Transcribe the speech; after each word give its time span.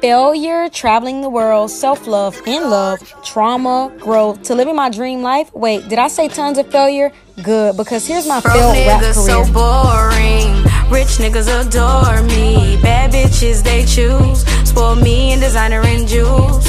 failure, 0.00 0.68
traveling 0.68 1.20
the 1.20 1.28
world, 1.28 1.70
self 1.70 2.06
love, 2.06 2.40
in 2.46 2.70
love, 2.70 3.00
trauma, 3.24 3.92
growth, 3.98 4.42
to 4.44 4.54
living 4.54 4.76
my 4.76 4.90
dream 4.90 5.22
life. 5.22 5.52
Wait, 5.54 5.88
did 5.88 5.98
I 5.98 6.08
say 6.08 6.28
tons 6.28 6.58
of 6.58 6.70
failure? 6.70 7.12
Good, 7.42 7.76
because 7.76 8.06
here's 8.06 8.26
my 8.26 8.40
Broke 8.40 8.54
failed 8.54 8.86
rap 8.86 9.02
niggas 9.02 9.14
career. 9.14 9.44
so 9.44 9.52
boring. 9.52 10.54
Rich 10.90 11.18
niggas 11.18 11.48
adore 11.48 12.22
me. 12.22 12.80
Bad 12.82 13.12
bitches 13.12 13.62
they 13.62 13.84
choose. 13.84 14.44
Spoil 14.68 14.96
me 14.96 15.32
in 15.32 15.40
designer 15.40 15.80
and 15.84 16.06
jewels. 16.08 16.64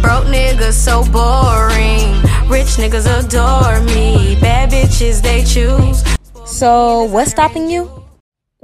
Broke 0.00 0.26
niggas 0.26 0.72
so 0.74 1.02
boring. 1.10 2.12
Rich 2.48 2.76
niggas 2.76 3.06
adore 3.06 3.80
me. 3.94 4.38
Bad 4.40 4.70
bitches 4.70 5.20
they 5.22 5.44
choose. 5.44 6.02
So, 6.46 7.04
what's 7.04 7.30
stopping 7.32 7.68
you? 7.68 7.90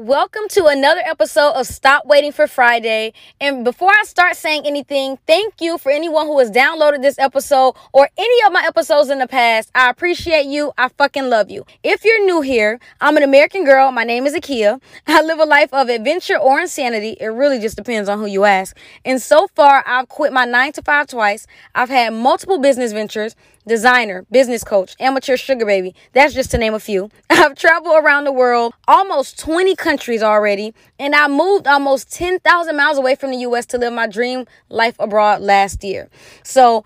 Welcome 0.01 0.45
to 0.53 0.64
another 0.64 1.03
episode 1.05 1.51
of 1.51 1.67
Stop 1.67 2.07
Waiting 2.07 2.32
for 2.32 2.46
Friday. 2.46 3.12
And 3.39 3.64
before 3.64 3.91
I 3.91 4.05
start 4.05 4.35
saying 4.35 4.62
anything, 4.64 5.19
thank 5.27 5.61
you 5.61 5.77
for 5.77 5.93
anyone 5.93 6.25
who 6.25 6.39
has 6.39 6.50
downloaded 6.50 7.03
this 7.03 7.18
episode 7.18 7.75
or 7.93 8.08
any 8.17 8.46
of 8.46 8.50
my 8.50 8.64
episodes 8.67 9.11
in 9.11 9.18
the 9.18 9.29
past. 9.29 9.71
I 9.75 9.91
appreciate 9.91 10.46
you. 10.46 10.72
I 10.79 10.89
fucking 10.89 11.29
love 11.29 11.50
you. 11.50 11.67
If 11.82 12.03
you're 12.03 12.25
new 12.25 12.41
here, 12.41 12.81
I'm 13.03 13.18
an 13.18 13.22
American 13.22 13.67
girl. 13.67 13.93
My 13.93 14.05
name 14.05 14.27
is 14.27 14.32
Akia. 14.32 14.81
I 15.07 15.21
live 15.21 15.39
a 15.39 15.44
life 15.44 15.75
of 15.75 15.91
adventure 15.91 16.39
or 16.39 16.61
insanity. 16.61 17.19
It 17.21 17.27
really 17.27 17.58
just 17.58 17.77
depends 17.77 18.08
on 18.08 18.21
who 18.21 18.27
you 18.27 18.44
ask. 18.44 18.75
And 19.05 19.21
so 19.21 19.49
far, 19.49 19.85
I've 19.86 20.08
quit 20.08 20.32
my 20.32 20.46
nine 20.46 20.72
to 20.72 20.82
five 20.82 21.08
twice. 21.08 21.46
I've 21.75 21.91
had 21.91 22.14
multiple 22.14 22.58
business 22.58 22.93
ventures 22.93 23.36
designer, 23.67 24.25
business 24.30 24.64
coach, 24.64 24.96
amateur 24.99 25.36
sugar 25.36 25.67
baby. 25.67 25.94
That's 26.14 26.32
just 26.32 26.50
to 26.53 26.58
name 26.58 26.72
a 26.72 26.80
few. 26.80 27.11
I've 27.30 27.55
traveled 27.55 28.03
around 28.03 28.25
the 28.25 28.32
world, 28.32 28.72
almost 28.89 29.39
20 29.39 29.77
countries 29.77 29.89
already, 30.22 30.75
and 30.99 31.14
I 31.14 31.29
moved 31.29 31.67
almost 31.67 32.12
10,000 32.12 32.77
miles 32.77 32.98
away 32.98 33.14
from 33.14 33.30
the 33.30 33.39
US 33.39 33.67
to 33.67 33.78
live 33.78 33.92
my 33.92 34.06
dream 34.06 34.47
life 34.69 34.97
abroad 34.98 35.41
last 35.41 35.83
year. 35.83 36.08
So, 36.42 36.84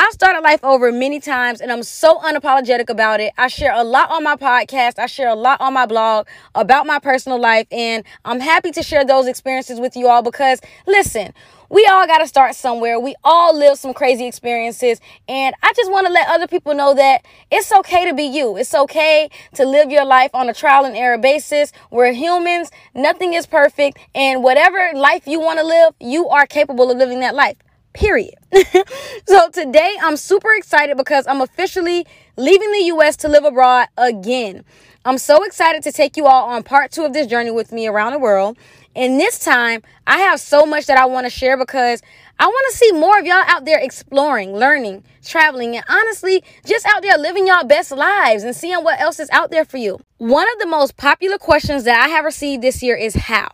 I've 0.00 0.12
started 0.12 0.42
life 0.42 0.62
over 0.62 0.92
many 0.92 1.18
times 1.18 1.60
and 1.60 1.72
I'm 1.72 1.82
so 1.82 2.20
unapologetic 2.20 2.88
about 2.88 3.18
it. 3.18 3.32
I 3.36 3.48
share 3.48 3.74
a 3.74 3.82
lot 3.82 4.12
on 4.12 4.22
my 4.22 4.36
podcast. 4.36 4.96
I 4.96 5.06
share 5.06 5.26
a 5.26 5.34
lot 5.34 5.60
on 5.60 5.74
my 5.74 5.86
blog 5.86 6.28
about 6.54 6.86
my 6.86 7.00
personal 7.00 7.40
life 7.40 7.66
and 7.72 8.04
I'm 8.24 8.38
happy 8.38 8.70
to 8.70 8.82
share 8.84 9.04
those 9.04 9.26
experiences 9.26 9.80
with 9.80 9.96
you 9.96 10.06
all 10.06 10.22
because 10.22 10.60
listen, 10.86 11.34
we 11.68 11.84
all 11.86 12.06
got 12.06 12.18
to 12.18 12.28
start 12.28 12.54
somewhere. 12.54 13.00
We 13.00 13.16
all 13.24 13.58
live 13.58 13.76
some 13.76 13.92
crazy 13.92 14.24
experiences 14.28 15.00
and 15.26 15.56
I 15.64 15.72
just 15.72 15.90
want 15.90 16.06
to 16.06 16.12
let 16.12 16.28
other 16.28 16.46
people 16.46 16.74
know 16.74 16.94
that 16.94 17.24
it's 17.50 17.72
okay 17.72 18.08
to 18.08 18.14
be 18.14 18.22
you. 18.22 18.56
It's 18.56 18.74
okay 18.74 19.28
to 19.54 19.66
live 19.66 19.90
your 19.90 20.04
life 20.04 20.30
on 20.32 20.48
a 20.48 20.54
trial 20.54 20.84
and 20.84 20.96
error 20.96 21.18
basis. 21.18 21.72
We're 21.90 22.12
humans. 22.12 22.70
Nothing 22.94 23.34
is 23.34 23.46
perfect 23.46 23.98
and 24.14 24.44
whatever 24.44 24.92
life 24.94 25.26
you 25.26 25.40
want 25.40 25.58
to 25.58 25.66
live, 25.66 25.94
you 25.98 26.28
are 26.28 26.46
capable 26.46 26.88
of 26.88 26.98
living 26.98 27.18
that 27.18 27.34
life 27.34 27.56
period. 27.98 28.34
so 29.26 29.50
today 29.50 29.96
I'm 30.00 30.16
super 30.16 30.52
excited 30.54 30.96
because 30.96 31.26
I'm 31.26 31.40
officially 31.40 32.06
leaving 32.36 32.70
the 32.70 32.84
US 32.94 33.16
to 33.18 33.28
live 33.28 33.44
abroad 33.44 33.88
again. 33.96 34.64
I'm 35.04 35.18
so 35.18 35.42
excited 35.42 35.82
to 35.82 35.90
take 35.90 36.16
you 36.16 36.26
all 36.26 36.48
on 36.48 36.62
part 36.62 36.92
two 36.92 37.04
of 37.04 37.12
this 37.12 37.26
journey 37.26 37.50
with 37.50 37.72
me 37.72 37.88
around 37.88 38.12
the 38.12 38.18
world. 38.20 38.56
And 38.94 39.18
this 39.18 39.38
time, 39.38 39.82
I 40.06 40.18
have 40.18 40.40
so 40.40 40.64
much 40.64 40.86
that 40.86 40.96
I 40.96 41.06
want 41.06 41.26
to 41.26 41.30
share 41.30 41.56
because 41.56 42.00
I 42.38 42.46
want 42.46 42.66
to 42.70 42.76
see 42.76 42.92
more 42.92 43.18
of 43.18 43.26
y'all 43.26 43.44
out 43.46 43.64
there 43.64 43.78
exploring, 43.80 44.54
learning, 44.54 45.02
traveling, 45.24 45.76
and 45.76 45.84
honestly, 45.88 46.42
just 46.64 46.86
out 46.86 47.02
there 47.02 47.18
living 47.18 47.46
y'all 47.48 47.64
best 47.64 47.90
lives 47.90 48.44
and 48.44 48.54
seeing 48.54 48.82
what 48.84 49.00
else 49.00 49.18
is 49.18 49.30
out 49.30 49.50
there 49.50 49.64
for 49.64 49.76
you. 49.76 49.98
One 50.18 50.46
of 50.52 50.58
the 50.60 50.66
most 50.66 50.96
popular 50.96 51.38
questions 51.38 51.84
that 51.84 52.00
I 52.00 52.08
have 52.08 52.24
received 52.24 52.62
this 52.62 52.82
year 52.82 52.96
is 52.96 53.14
how. 53.14 53.48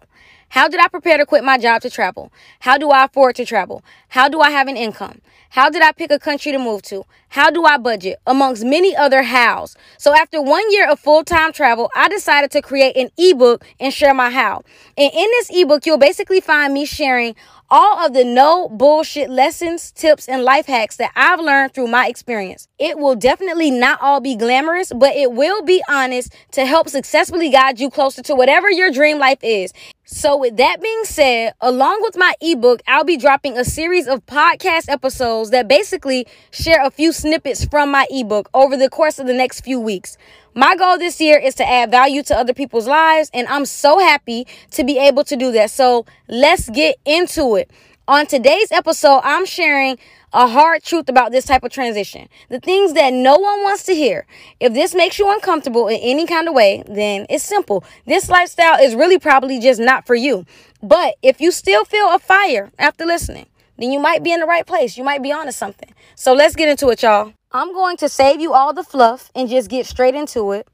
How 0.54 0.68
did 0.68 0.78
I 0.78 0.86
prepare 0.86 1.18
to 1.18 1.26
quit 1.26 1.42
my 1.42 1.58
job 1.58 1.82
to 1.82 1.90
travel? 1.90 2.30
How 2.60 2.78
do 2.78 2.90
I 2.90 3.06
afford 3.06 3.34
to 3.36 3.44
travel? 3.44 3.82
How 4.06 4.28
do 4.28 4.40
I 4.40 4.50
have 4.50 4.68
an 4.68 4.76
income? 4.76 5.20
How 5.50 5.68
did 5.68 5.82
I 5.82 5.90
pick 5.90 6.12
a 6.12 6.18
country 6.20 6.52
to 6.52 6.60
move 6.60 6.82
to? 6.82 7.04
How 7.30 7.50
do 7.50 7.64
I 7.64 7.76
budget? 7.76 8.20
Amongst 8.24 8.64
many 8.64 8.94
other 8.94 9.24
hows. 9.24 9.76
So 9.98 10.14
after 10.14 10.40
one 10.40 10.62
year 10.70 10.88
of 10.88 11.00
full-time 11.00 11.52
travel, 11.52 11.90
I 11.96 12.08
decided 12.08 12.52
to 12.52 12.62
create 12.62 12.96
an 12.96 13.10
ebook 13.18 13.66
and 13.80 13.92
share 13.92 14.14
my 14.14 14.30
how. 14.30 14.62
And 14.96 15.12
in 15.12 15.26
this 15.32 15.50
ebook, 15.52 15.86
you'll 15.86 15.98
basically 15.98 16.40
find 16.40 16.72
me 16.72 16.84
sharing 16.84 17.34
all 17.76 18.06
of 18.06 18.12
the 18.12 18.24
no 18.24 18.68
bullshit 18.68 19.28
lessons, 19.28 19.90
tips, 19.90 20.28
and 20.28 20.44
life 20.44 20.66
hacks 20.66 20.94
that 20.98 21.10
I've 21.16 21.40
learned 21.40 21.74
through 21.74 21.88
my 21.88 22.06
experience. 22.06 22.68
It 22.78 23.00
will 23.00 23.16
definitely 23.16 23.72
not 23.72 24.00
all 24.00 24.20
be 24.20 24.36
glamorous, 24.36 24.92
but 24.94 25.16
it 25.16 25.32
will 25.32 25.60
be 25.60 25.82
honest 25.88 26.32
to 26.52 26.66
help 26.66 26.88
successfully 26.88 27.50
guide 27.50 27.80
you 27.80 27.90
closer 27.90 28.22
to 28.22 28.36
whatever 28.36 28.70
your 28.70 28.92
dream 28.92 29.18
life 29.18 29.40
is. 29.42 29.72
So, 30.04 30.36
with 30.36 30.56
that 30.58 30.80
being 30.80 31.02
said, 31.02 31.54
along 31.60 32.00
with 32.02 32.16
my 32.16 32.34
ebook, 32.40 32.80
I'll 32.86 33.02
be 33.02 33.16
dropping 33.16 33.58
a 33.58 33.64
series 33.64 34.06
of 34.06 34.24
podcast 34.24 34.88
episodes 34.88 35.50
that 35.50 35.66
basically 35.66 36.28
share 36.52 36.84
a 36.84 36.92
few 36.92 37.10
snippets 37.10 37.64
from 37.64 37.90
my 37.90 38.06
ebook 38.08 38.48
over 38.54 38.76
the 38.76 38.88
course 38.88 39.18
of 39.18 39.26
the 39.26 39.34
next 39.34 39.62
few 39.62 39.80
weeks. 39.80 40.16
My 40.56 40.76
goal 40.76 40.98
this 40.98 41.20
year 41.20 41.36
is 41.36 41.56
to 41.56 41.68
add 41.68 41.90
value 41.90 42.22
to 42.22 42.38
other 42.38 42.54
people's 42.54 42.86
lives, 42.86 43.28
and 43.34 43.48
I'm 43.48 43.66
so 43.66 43.98
happy 43.98 44.46
to 44.70 44.84
be 44.84 44.98
able 44.98 45.24
to 45.24 45.34
do 45.34 45.50
that. 45.50 45.72
So, 45.72 46.06
let's 46.28 46.70
get 46.70 46.96
into 47.04 47.56
it. 47.56 47.72
On 48.06 48.24
today's 48.24 48.70
episode, 48.70 49.20
I'm 49.24 49.46
sharing 49.46 49.98
a 50.32 50.46
hard 50.46 50.84
truth 50.84 51.08
about 51.08 51.32
this 51.32 51.46
type 51.46 51.64
of 51.64 51.72
transition. 51.72 52.28
The 52.50 52.60
things 52.60 52.92
that 52.92 53.12
no 53.12 53.36
one 53.36 53.62
wants 53.64 53.82
to 53.84 53.94
hear. 53.94 54.26
If 54.60 54.74
this 54.74 54.94
makes 54.94 55.18
you 55.18 55.28
uncomfortable 55.32 55.88
in 55.88 55.98
any 56.00 56.24
kind 56.24 56.46
of 56.46 56.54
way, 56.54 56.84
then 56.86 57.26
it's 57.28 57.42
simple. 57.42 57.82
This 58.06 58.28
lifestyle 58.28 58.78
is 58.80 58.94
really 58.94 59.18
probably 59.18 59.58
just 59.58 59.80
not 59.80 60.06
for 60.06 60.14
you. 60.14 60.46
But 60.80 61.16
if 61.20 61.40
you 61.40 61.50
still 61.50 61.84
feel 61.84 62.14
a 62.14 62.20
fire 62.20 62.70
after 62.78 63.04
listening, 63.04 63.46
then 63.76 63.90
you 63.90 63.98
might 63.98 64.22
be 64.22 64.32
in 64.32 64.38
the 64.38 64.46
right 64.46 64.66
place. 64.66 64.96
You 64.96 65.02
might 65.02 65.22
be 65.22 65.32
onto 65.32 65.50
something. 65.50 65.92
So 66.14 66.32
let's 66.32 66.54
get 66.54 66.68
into 66.68 66.90
it, 66.90 67.02
y'all. 67.02 67.32
I'm 67.54 67.72
going 67.72 67.96
to 67.98 68.08
save 68.08 68.40
you 68.40 68.52
all 68.52 68.72
the 68.72 68.82
fluff 68.82 69.30
and 69.32 69.48
just 69.48 69.70
get 69.70 69.86
straight 69.86 70.16
into 70.16 70.50
it. 70.50 70.66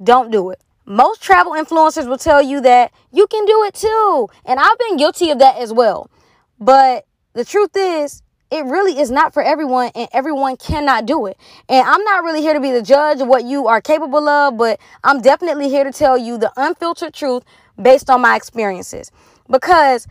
Don't 0.00 0.30
do 0.30 0.50
it. 0.50 0.62
Most 0.86 1.20
travel 1.20 1.54
influencers 1.54 2.06
will 2.06 2.18
tell 2.18 2.40
you 2.40 2.60
that 2.60 2.92
you 3.12 3.26
can 3.26 3.44
do 3.46 3.64
it 3.64 3.74
too. 3.74 4.28
And 4.44 4.60
I've 4.60 4.78
been 4.78 4.96
guilty 4.96 5.30
of 5.30 5.40
that 5.40 5.58
as 5.58 5.72
well. 5.72 6.08
But 6.60 7.04
the 7.32 7.44
truth 7.44 7.72
is, 7.74 8.22
it 8.52 8.64
really 8.64 9.00
is 9.00 9.10
not 9.10 9.34
for 9.34 9.42
everyone 9.42 9.90
and 9.96 10.08
everyone 10.12 10.56
cannot 10.56 11.04
do 11.04 11.26
it. 11.26 11.36
And 11.68 11.84
I'm 11.84 12.04
not 12.04 12.22
really 12.22 12.42
here 12.42 12.54
to 12.54 12.60
be 12.60 12.70
the 12.70 12.82
judge 12.82 13.20
of 13.20 13.26
what 13.26 13.42
you 13.42 13.66
are 13.66 13.80
capable 13.80 14.28
of, 14.28 14.56
but 14.56 14.78
I'm 15.02 15.20
definitely 15.20 15.68
here 15.68 15.82
to 15.82 15.92
tell 15.92 16.16
you 16.16 16.38
the 16.38 16.52
unfiltered 16.56 17.12
truth 17.12 17.42
based 17.80 18.08
on 18.08 18.20
my 18.20 18.36
experiences. 18.36 19.10
Because 19.48 20.06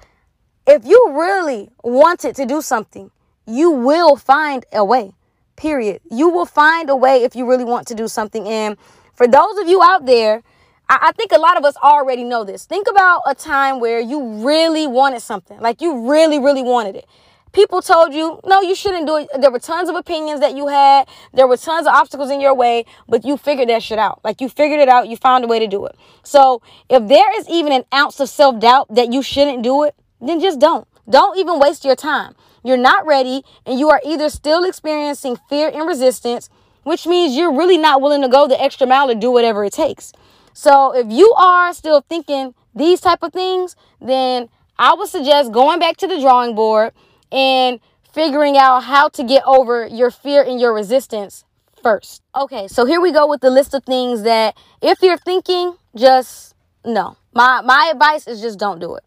if 0.67 0.85
you 0.85 1.13
really 1.17 1.69
wanted 1.81 2.35
to 2.35 2.45
do 2.45 2.61
something, 2.61 3.09
you 3.47 3.71
will 3.71 4.17
find 4.17 4.65
a 4.73 4.83
way. 4.83 5.13
Period. 5.59 5.99
You 6.09 6.29
will 6.29 6.45
find 6.45 6.89
a 6.89 6.95
way 6.95 7.23
if 7.23 7.35
you 7.35 7.45
really 7.45 7.65
want 7.65 7.85
to 7.89 7.93
do 7.93 8.07
something. 8.07 8.47
And 8.47 8.77
for 9.13 9.27
those 9.27 9.57
of 9.57 9.67
you 9.67 9.83
out 9.83 10.05
there, 10.05 10.41
I, 10.87 11.09
I 11.09 11.11
think 11.11 11.33
a 11.33 11.37
lot 11.37 11.57
of 11.57 11.65
us 11.65 11.75
already 11.83 12.23
know 12.23 12.45
this. 12.45 12.63
Think 12.63 12.87
about 12.89 13.23
a 13.27 13.35
time 13.35 13.81
where 13.81 13.99
you 13.99 14.45
really 14.47 14.87
wanted 14.87 15.19
something, 15.19 15.59
like 15.59 15.81
you 15.81 16.09
really, 16.09 16.39
really 16.39 16.63
wanted 16.63 16.95
it. 16.95 17.05
People 17.51 17.81
told 17.81 18.13
you, 18.13 18.39
no, 18.45 18.61
you 18.61 18.73
shouldn't 18.73 19.05
do 19.05 19.17
it. 19.17 19.27
There 19.37 19.51
were 19.51 19.59
tons 19.59 19.89
of 19.89 19.97
opinions 19.97 20.39
that 20.39 20.55
you 20.55 20.67
had. 20.67 21.09
There 21.33 21.45
were 21.45 21.57
tons 21.57 21.87
of 21.87 21.93
obstacles 21.93 22.31
in 22.31 22.39
your 22.39 22.53
way, 22.53 22.85
but 23.09 23.25
you 23.25 23.35
figured 23.35 23.67
that 23.67 23.83
shit 23.83 23.99
out. 23.99 24.21
Like 24.23 24.39
you 24.39 24.47
figured 24.47 24.79
it 24.79 24.87
out. 24.87 25.09
You 25.09 25.17
found 25.17 25.43
a 25.43 25.47
way 25.47 25.59
to 25.59 25.67
do 25.67 25.85
it. 25.87 25.97
So 26.23 26.61
if 26.87 27.05
there 27.09 27.37
is 27.37 27.49
even 27.49 27.73
an 27.73 27.83
ounce 27.93 28.21
of 28.21 28.29
self 28.29 28.61
doubt 28.61 28.95
that 28.95 29.11
you 29.11 29.21
shouldn't 29.21 29.61
do 29.61 29.83
it, 29.83 29.93
then 30.21 30.39
just 30.39 30.57
don't. 30.57 30.87
Don't 31.09 31.37
even 31.37 31.59
waste 31.59 31.83
your 31.83 31.97
time. 31.97 32.33
You're 32.63 32.77
not 32.77 33.05
ready, 33.05 33.43
and 33.65 33.79
you 33.79 33.89
are 33.89 34.01
either 34.05 34.29
still 34.29 34.63
experiencing 34.63 35.37
fear 35.49 35.69
and 35.69 35.87
resistance, 35.87 36.49
which 36.83 37.05
means 37.07 37.35
you're 37.35 37.55
really 37.55 37.77
not 37.77 38.01
willing 38.01 38.21
to 38.21 38.27
go 38.27 38.47
the 38.47 38.61
extra 38.61 38.87
mile 38.87 39.09
or 39.09 39.15
do 39.15 39.31
whatever 39.31 39.63
it 39.63 39.73
takes. 39.73 40.11
So 40.53 40.95
if 40.95 41.07
you 41.09 41.31
are 41.33 41.73
still 41.73 42.01
thinking 42.01 42.53
these 42.75 43.01
type 43.01 43.23
of 43.23 43.33
things, 43.33 43.75
then 44.01 44.49
I 44.77 44.93
would 44.93 45.09
suggest 45.09 45.51
going 45.51 45.79
back 45.79 45.97
to 45.97 46.07
the 46.07 46.19
drawing 46.19 46.55
board 46.55 46.93
and 47.31 47.79
figuring 48.11 48.57
out 48.57 48.81
how 48.81 49.09
to 49.09 49.23
get 49.23 49.43
over 49.45 49.87
your 49.87 50.11
fear 50.11 50.41
and 50.41 50.59
your 50.59 50.73
resistance 50.73 51.45
first. 51.81 52.21
Okay, 52.35 52.67
so 52.67 52.85
here 52.85 53.01
we 53.01 53.11
go 53.11 53.27
with 53.27 53.41
the 53.41 53.49
list 53.49 53.73
of 53.73 53.83
things 53.83 54.23
that 54.23 54.57
if 54.81 55.01
you're 55.01 55.17
thinking, 55.17 55.75
just 55.95 56.55
no. 56.83 57.17
My 57.33 57.61
my 57.61 57.89
advice 57.91 58.27
is 58.27 58.41
just 58.41 58.59
don't 58.59 58.79
do 58.79 58.95
it. 58.95 59.03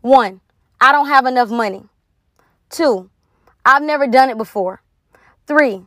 One, 0.00 0.40
I 0.80 0.92
don't 0.92 1.08
have 1.08 1.26
enough 1.26 1.50
money. 1.50 1.84
Two, 2.70 3.10
I've 3.66 3.82
never 3.82 4.06
done 4.06 4.30
it 4.30 4.38
before. 4.38 4.80
Three, 5.46 5.82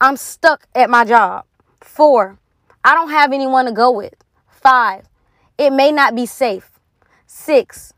I'm 0.00 0.16
stuck 0.16 0.66
at 0.74 0.90
my 0.90 1.04
job. 1.04 1.46
Four, 1.80 2.38
I 2.84 2.94
don't 2.94 3.10
have 3.10 3.32
anyone 3.32 3.64
to 3.64 3.72
go 3.72 3.90
with. 3.90 4.14
Five, 4.48 5.08
it 5.56 5.72
may 5.72 5.90
not 5.90 6.14
be 6.14 6.26
safe. 6.26 6.70
Six, 7.26 7.94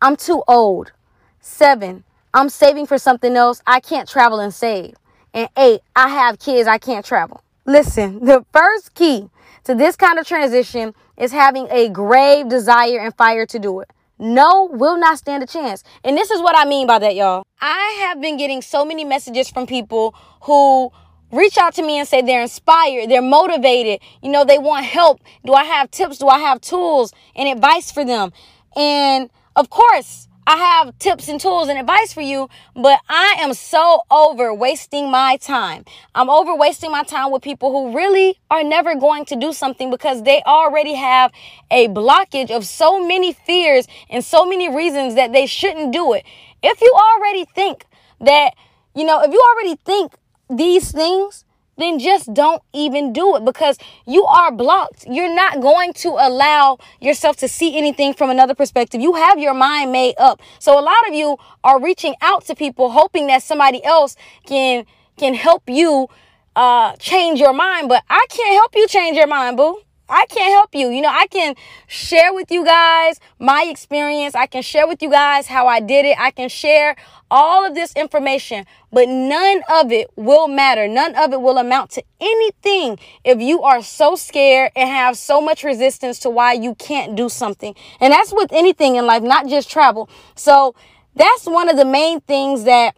I'm 0.00 0.16
too 0.16 0.42
old. 0.46 0.92
Seven, 1.40 2.04
I'm 2.32 2.48
saving 2.48 2.86
for 2.86 2.96
something 2.96 3.34
else. 3.36 3.60
I 3.66 3.80
can't 3.80 4.08
travel 4.08 4.38
and 4.38 4.54
save. 4.54 4.94
And 5.34 5.48
eight, 5.56 5.80
I 5.96 6.08
have 6.08 6.38
kids. 6.38 6.68
I 6.68 6.78
can't 6.78 7.04
travel. 7.04 7.42
Listen, 7.66 8.24
the 8.24 8.44
first 8.52 8.94
key 8.94 9.30
to 9.64 9.74
this 9.74 9.96
kind 9.96 10.18
of 10.18 10.26
transition 10.26 10.94
is 11.16 11.32
having 11.32 11.66
a 11.70 11.88
grave 11.88 12.48
desire 12.48 13.00
and 13.00 13.14
fire 13.16 13.46
to 13.46 13.58
do 13.58 13.80
it. 13.80 13.90
No 14.20 14.68
will 14.70 14.98
not 14.98 15.18
stand 15.18 15.42
a 15.42 15.46
chance. 15.46 15.82
And 16.04 16.16
this 16.16 16.30
is 16.30 16.40
what 16.40 16.56
I 16.56 16.64
mean 16.64 16.86
by 16.86 16.98
that, 16.98 17.16
y'all. 17.16 17.42
I 17.60 18.06
have 18.06 18.20
been 18.20 18.36
getting 18.36 18.62
so 18.62 18.84
many 18.84 19.04
messages 19.04 19.48
from 19.50 19.66
people 19.66 20.14
who 20.42 20.92
reach 21.32 21.56
out 21.58 21.74
to 21.74 21.82
me 21.82 21.98
and 21.98 22.06
say 22.06 22.22
they're 22.22 22.42
inspired, 22.42 23.08
they're 23.08 23.22
motivated, 23.22 24.00
you 24.22 24.30
know, 24.30 24.44
they 24.44 24.58
want 24.58 24.84
help. 24.84 25.20
Do 25.44 25.54
I 25.54 25.64
have 25.64 25.90
tips? 25.90 26.18
Do 26.18 26.28
I 26.28 26.38
have 26.38 26.60
tools 26.60 27.12
and 27.34 27.48
advice 27.48 27.90
for 27.90 28.04
them? 28.04 28.32
And 28.76 29.30
of 29.56 29.70
course, 29.70 30.28
I 30.46 30.56
have 30.56 30.98
tips 30.98 31.28
and 31.28 31.40
tools 31.40 31.68
and 31.68 31.78
advice 31.78 32.12
for 32.12 32.22
you, 32.22 32.48
but 32.74 32.98
I 33.08 33.36
am 33.38 33.54
so 33.54 34.02
over 34.10 34.52
wasting 34.54 35.10
my 35.10 35.36
time. 35.36 35.84
I'm 36.14 36.30
over 36.30 36.54
wasting 36.54 36.90
my 36.90 37.02
time 37.02 37.30
with 37.30 37.42
people 37.42 37.70
who 37.70 37.96
really 37.96 38.38
are 38.50 38.64
never 38.64 38.94
going 38.94 39.26
to 39.26 39.36
do 39.36 39.52
something 39.52 39.90
because 39.90 40.22
they 40.22 40.42
already 40.46 40.94
have 40.94 41.30
a 41.70 41.88
blockage 41.88 42.50
of 42.50 42.64
so 42.64 43.06
many 43.06 43.32
fears 43.32 43.86
and 44.08 44.24
so 44.24 44.44
many 44.44 44.74
reasons 44.74 45.14
that 45.14 45.32
they 45.32 45.46
shouldn't 45.46 45.92
do 45.92 46.14
it. 46.14 46.24
If 46.62 46.80
you 46.80 46.94
already 47.14 47.44
think 47.44 47.84
that, 48.20 48.54
you 48.94 49.04
know, 49.04 49.20
if 49.22 49.32
you 49.32 49.42
already 49.50 49.76
think 49.84 50.14
these 50.48 50.90
things, 50.90 51.44
then 51.80 51.98
just 51.98 52.32
don't 52.34 52.62
even 52.72 53.12
do 53.12 53.36
it 53.36 53.44
because 53.44 53.78
you 54.06 54.24
are 54.24 54.52
blocked. 54.52 55.06
You're 55.06 55.34
not 55.34 55.60
going 55.60 55.92
to 55.94 56.08
allow 56.10 56.78
yourself 57.00 57.36
to 57.38 57.48
see 57.48 57.76
anything 57.76 58.14
from 58.14 58.30
another 58.30 58.54
perspective. 58.54 59.00
You 59.00 59.14
have 59.14 59.38
your 59.38 59.54
mind 59.54 59.92
made 59.92 60.14
up. 60.18 60.40
So 60.58 60.78
a 60.78 60.82
lot 60.82 61.08
of 61.08 61.14
you 61.14 61.36
are 61.64 61.80
reaching 61.80 62.14
out 62.20 62.44
to 62.46 62.54
people 62.54 62.90
hoping 62.90 63.26
that 63.28 63.42
somebody 63.42 63.82
else 63.84 64.16
can 64.46 64.84
can 65.16 65.34
help 65.34 65.64
you 65.68 66.08
uh 66.56 66.96
change 66.96 67.40
your 67.40 67.52
mind, 67.52 67.88
but 67.88 68.02
I 68.08 68.26
can't 68.28 68.54
help 68.54 68.74
you 68.74 68.86
change 68.88 69.16
your 69.16 69.26
mind, 69.26 69.56
boo. 69.56 69.82
I 70.10 70.26
can't 70.26 70.52
help 70.52 70.74
you. 70.74 70.90
You 70.90 71.02
know, 71.02 71.08
I 71.08 71.26
can 71.28 71.54
share 71.86 72.34
with 72.34 72.50
you 72.50 72.64
guys 72.64 73.20
my 73.38 73.66
experience. 73.70 74.34
I 74.34 74.46
can 74.46 74.62
share 74.62 74.86
with 74.86 75.02
you 75.02 75.10
guys 75.10 75.46
how 75.46 75.66
I 75.66 75.80
did 75.80 76.04
it. 76.04 76.16
I 76.18 76.30
can 76.30 76.48
share 76.48 76.96
all 77.30 77.64
of 77.64 77.74
this 77.74 77.94
information, 77.94 78.66
but 78.92 79.08
none 79.08 79.62
of 79.72 79.92
it 79.92 80.10
will 80.16 80.48
matter. 80.48 80.88
None 80.88 81.14
of 81.14 81.32
it 81.32 81.40
will 81.40 81.58
amount 81.58 81.90
to 81.92 82.02
anything 82.20 82.98
if 83.24 83.40
you 83.40 83.62
are 83.62 83.82
so 83.82 84.16
scared 84.16 84.72
and 84.74 84.88
have 84.88 85.16
so 85.16 85.40
much 85.40 85.62
resistance 85.62 86.18
to 86.20 86.30
why 86.30 86.54
you 86.54 86.74
can't 86.74 87.14
do 87.14 87.28
something. 87.28 87.74
And 88.00 88.12
that's 88.12 88.32
with 88.32 88.52
anything 88.52 88.96
in 88.96 89.06
life, 89.06 89.22
not 89.22 89.46
just 89.46 89.70
travel. 89.70 90.10
So 90.34 90.74
that's 91.14 91.46
one 91.46 91.68
of 91.68 91.76
the 91.76 91.84
main 91.84 92.20
things 92.20 92.64
that 92.64 92.96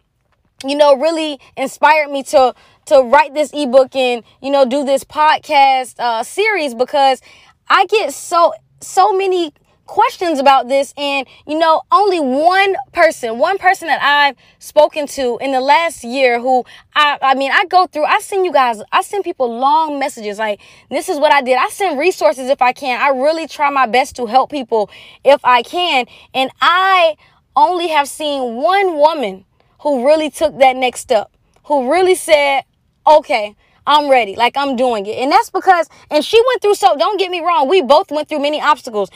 you 0.65 0.77
know 0.77 0.97
really 0.97 1.41
inspired 1.57 2.11
me 2.11 2.23
to 2.23 2.55
to 2.93 3.03
write 3.09 3.35
this 3.35 3.51
ebook 3.55 3.95
and 3.97 4.23
you 4.43 4.51
know 4.51 4.65
do 4.65 4.85
this 4.85 5.05
podcast 5.05 5.99
uh, 5.99 6.23
series 6.23 6.75
because 6.75 7.21
I 7.69 7.87
get 7.87 8.13
so 8.13 8.53
so 8.81 9.13
many 9.17 9.53
questions 9.87 10.39
about 10.39 10.69
this 10.69 10.95
and 10.97 11.27
you 11.47 11.59
know 11.59 11.83
only 11.91 12.21
one 12.21 12.77
person 12.93 13.39
one 13.39 13.59
person 13.59 13.89
that 13.89 14.01
i've 14.01 14.37
spoken 14.59 15.07
to 15.07 15.37
in 15.43 15.51
the 15.51 15.61
last 15.61 16.05
year 16.05 16.41
who 16.41 16.65
i 16.95 17.19
i 17.21 17.35
mean 17.35 17.51
i 17.53 17.65
go 17.67 17.87
through 17.87 18.05
i 18.05 18.19
send 18.21 18.45
you 18.45 18.53
guys 18.53 18.81
i 18.93 19.03
send 19.03 19.25
people 19.25 19.55
long 19.59 19.99
messages 19.99 20.39
like 20.39 20.61
this 20.89 21.09
is 21.09 21.19
what 21.19 21.33
i 21.33 21.43
did. 21.43 21.59
I 21.59 21.69
send 21.69 21.99
resources 21.99 22.49
if 22.49 22.63
i 22.63 22.73
can. 22.73 23.01
I 23.03 23.09
really 23.09 23.47
try 23.49 23.71
my 23.71 23.87
best 23.87 24.17
to 24.17 24.27
help 24.27 24.51
people 24.51 24.89
if 25.25 25.41
i 25.45 25.63
can. 25.63 26.07
And 26.33 26.51
i 26.61 27.17
only 27.57 27.89
have 27.89 28.09
seen 28.09 28.55
one 28.55 28.97
woman 28.97 29.45
who 29.81 30.07
really 30.07 30.31
took 30.31 30.59
that 30.59 30.77
next 30.77 31.01
step 31.01 31.31
who 31.65 31.91
really 31.91 32.15
said 32.15 32.63
okay, 33.07 33.57
I'm 33.87 34.11
ready. 34.11 34.37
Like 34.37 34.57
I'm 34.57 34.77
doing 34.77 35.07
it. 35.07 35.19
And 35.19 35.31
that's 35.31 35.51
because, 35.51 35.89
and 36.11 36.25
she 36.25 36.41
went 36.49 36.63
through 36.63 36.75
so, 36.75 36.97
don't 36.97 37.19
get 37.19 37.31
me 37.31 37.41
wrong, 37.41 37.69
we 37.69 37.83
both 37.83 38.11
went 38.11 38.29
through 38.29 38.41
many 38.41 38.61
obstacles. 38.61 39.11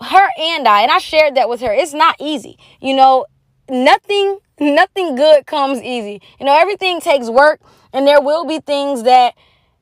Her 0.00 0.28
and 0.38 0.66
I, 0.68 0.82
and 0.82 0.90
I 0.90 0.98
shared 0.98 1.34
that 1.36 1.48
with 1.48 1.60
her. 1.60 1.72
It's 1.72 1.94
not 1.94 2.16
easy. 2.20 2.58
You 2.80 2.94
know, 2.94 3.26
nothing, 3.68 4.38
nothing 4.60 5.16
good 5.16 5.46
comes 5.46 5.82
easy. 5.82 6.22
You 6.38 6.46
know, 6.46 6.56
everything 6.56 7.00
takes 7.00 7.28
work, 7.28 7.60
and 7.92 8.06
there 8.06 8.20
will 8.20 8.44
be 8.44 8.60
things 8.60 9.02
that, 9.04 9.34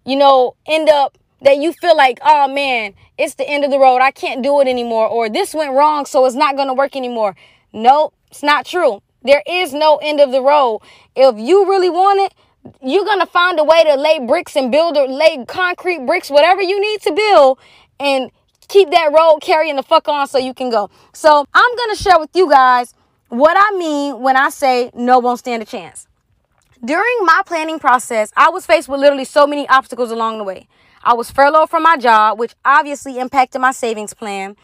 you 0.04 0.16
know, 0.16 0.56
end 0.66 0.88
up 0.88 1.18
that 1.42 1.58
you 1.58 1.72
feel 1.72 1.96
like, 1.96 2.18
oh 2.24 2.48
man, 2.48 2.94
it's 3.18 3.34
the 3.34 3.46
end 3.48 3.64
of 3.64 3.70
the 3.70 3.78
road. 3.78 3.98
I 3.98 4.10
can't 4.10 4.42
do 4.42 4.60
it 4.60 4.68
anymore. 4.68 5.06
Or 5.06 5.28
this 5.28 5.54
went 5.54 5.72
wrong, 5.72 6.06
so 6.06 6.24
it's 6.24 6.34
not 6.34 6.56
going 6.56 6.68
to 6.68 6.74
work 6.74 6.96
anymore. 6.96 7.36
Nope, 7.72 8.14
it's 8.30 8.42
not 8.42 8.64
true. 8.64 9.02
There 9.22 9.42
is 9.46 9.74
no 9.74 9.96
end 9.96 10.20
of 10.20 10.30
the 10.30 10.40
road. 10.40 10.80
If 11.14 11.38
you 11.38 11.68
really 11.68 11.90
want 11.90 12.20
it, 12.20 12.34
you're 12.82 13.04
gonna 13.04 13.26
find 13.26 13.58
a 13.58 13.64
way 13.64 13.84
to 13.84 13.94
lay 13.96 14.18
bricks 14.18 14.56
and 14.56 14.70
build 14.70 14.96
or 14.96 15.06
lay 15.08 15.44
concrete 15.46 16.06
bricks, 16.06 16.30
whatever 16.30 16.62
you 16.62 16.80
need 16.80 17.00
to 17.02 17.12
build, 17.12 17.58
and 17.98 18.30
keep 18.68 18.90
that 18.90 19.12
road 19.12 19.40
carrying 19.40 19.76
the 19.76 19.82
fuck 19.82 20.08
on 20.08 20.26
so 20.26 20.38
you 20.38 20.54
can 20.54 20.70
go. 20.70 20.90
So 21.12 21.46
I'm 21.54 21.76
gonna 21.76 21.96
share 21.96 22.18
with 22.18 22.30
you 22.34 22.50
guys 22.50 22.94
what 23.28 23.56
I 23.58 23.76
mean 23.76 24.20
when 24.20 24.36
I 24.36 24.50
say 24.50 24.90
no 24.94 25.18
won't 25.18 25.38
stand 25.38 25.62
a 25.62 25.66
chance. 25.66 26.06
During 26.84 27.16
my 27.22 27.40
planning 27.46 27.78
process, 27.78 28.32
I 28.36 28.50
was 28.50 28.66
faced 28.66 28.88
with 28.88 29.00
literally 29.00 29.24
so 29.24 29.46
many 29.46 29.68
obstacles 29.68 30.10
along 30.10 30.38
the 30.38 30.44
way. 30.44 30.68
I 31.02 31.14
was 31.14 31.30
furloughed 31.30 31.70
from 31.70 31.82
my 31.82 31.96
job, 31.96 32.38
which 32.38 32.54
obviously 32.64 33.18
impacted 33.18 33.60
my 33.60 33.70
savings 33.70 34.12
plan. 34.12 34.56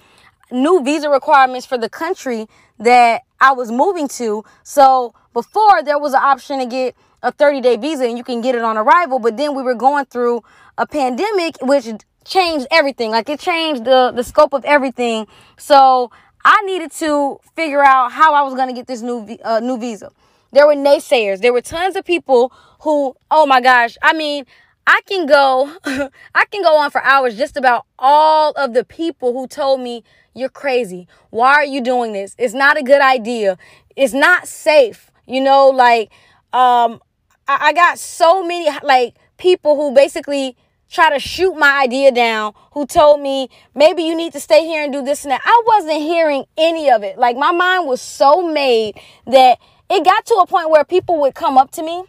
New 0.51 0.83
visa 0.85 1.09
requirements 1.09 1.65
for 1.65 1.79
the 1.79 1.89
country 1.89 2.47
that 2.79 3.23
I 3.41 3.53
was 3.53 3.73
moving 3.73 4.09
to. 4.09 4.45
So 4.63 5.15
before 5.33 5.83
there 5.83 5.99
was 5.99 6.13
an 6.13 6.21
option 6.23 6.59
to 6.59 6.67
get 6.67 6.95
a 7.23 7.33
30 7.33 7.61
day 7.61 7.77
visa 7.77 8.05
and 8.05 8.19
you 8.19 8.25
can 8.25 8.41
get 8.41 8.55
it 8.55 8.63
on 8.63 8.77
arrival. 8.77 9.19
But 9.19 9.37
then 9.37 9.55
we 9.55 9.63
were 9.63 9.75
going 9.75 10.07
through 10.07 10.43
a 10.79 10.87
pandemic, 10.87 11.57
which 11.63 11.87
changed 12.25 12.67
everything. 12.71 13.11
Like 13.11 13.29
it 13.29 13.41
changed 13.41 13.85
the, 13.85 14.13
the 14.15 14.25
scope 14.25 14.53
of 14.53 14.65
everything. 14.65 15.27
So 15.59 16.11
I 16.45 16.61
needed 16.63 16.91
to 16.93 17.39
figure 17.55 17.85
out 17.85 18.13
how 18.13 18.35
I 18.35 18.43
was 18.43 18.55
going 18.55 18.69
to 18.69 18.75
get 18.75 18.87
this 18.87 19.03
new, 19.03 19.39
uh, 19.45 19.61
new 19.61 19.79
visa. 19.79 20.11
There 20.53 20.67
were 20.67 20.75
naysayers. 20.75 21.41
There 21.41 21.53
were 21.53 21.63
tons 21.63 21.97
of 21.97 22.05
people 22.05 22.53
who, 22.81 23.17
oh 23.31 23.47
my 23.47 23.61
gosh, 23.61 23.97
I 24.03 24.13
mean, 24.13 24.45
I 24.87 25.01
can 25.07 25.27
go, 25.27 25.73
I 26.35 26.45
can 26.51 26.63
go 26.63 26.77
on 26.77 26.91
for 26.91 27.03
hours 27.03 27.37
just 27.37 27.57
about 27.57 27.87
all 27.99 28.53
of 28.53 28.75
the 28.75 28.85
people 28.85 29.33
who 29.33 29.47
told 29.47 29.81
me, 29.81 30.05
you're 30.35 30.49
crazy. 30.49 31.09
Why 31.31 31.55
are 31.55 31.65
you 31.65 31.81
doing 31.81 32.13
this? 32.13 32.35
It's 32.39 32.55
not 32.55 32.79
a 32.79 32.83
good 32.83 33.03
idea. 33.03 33.59
It's 33.97 34.15
not 34.15 34.49
safe. 34.49 35.11
You 35.27 35.43
know, 35.43 35.69
like, 35.69 36.11
um, 36.53 37.01
I, 37.49 37.69
I 37.69 37.73
got 37.73 37.99
so 37.99 38.43
many 38.43 38.69
like 38.83 39.17
people 39.37 39.77
who 39.77 39.95
basically 39.95 40.57
try 40.93 41.11
to 41.11 41.19
shoot 41.19 41.55
my 41.55 41.83
idea 41.83 42.13
down 42.13 42.53
who 42.73 42.87
told 42.87 43.21
me 43.21 43.49
maybe 43.75 44.03
you 44.03 44.15
need 44.15 44.33
to 44.35 44.41
stay 44.41 44.67
here 44.67 44.85
and 44.85 44.93
do 44.93 45.03
this 45.03 45.25
and 45.25 45.33
that. 45.33 45.41
I 45.45 45.63
wasn't 45.67 46.03
hearing 46.03 46.45
any 46.57 46.91
of 46.91 47.03
it. 47.03 47.19
Like 47.19 47.37
my 47.37 47.51
mind 47.51 47.87
was 47.89 48.01
so 48.01 48.47
made 48.47 49.01
that 49.27 49.59
it 49.91 50.05
got 50.05 50.27
to 50.27 50.35
a 50.35 50.47
point 50.47 50.71
where 50.71 50.85
people 50.85 51.21
would 51.21 51.35
come 51.35 51.57
up 51.57 51.71
to 51.73 51.83
me. 51.83 52.05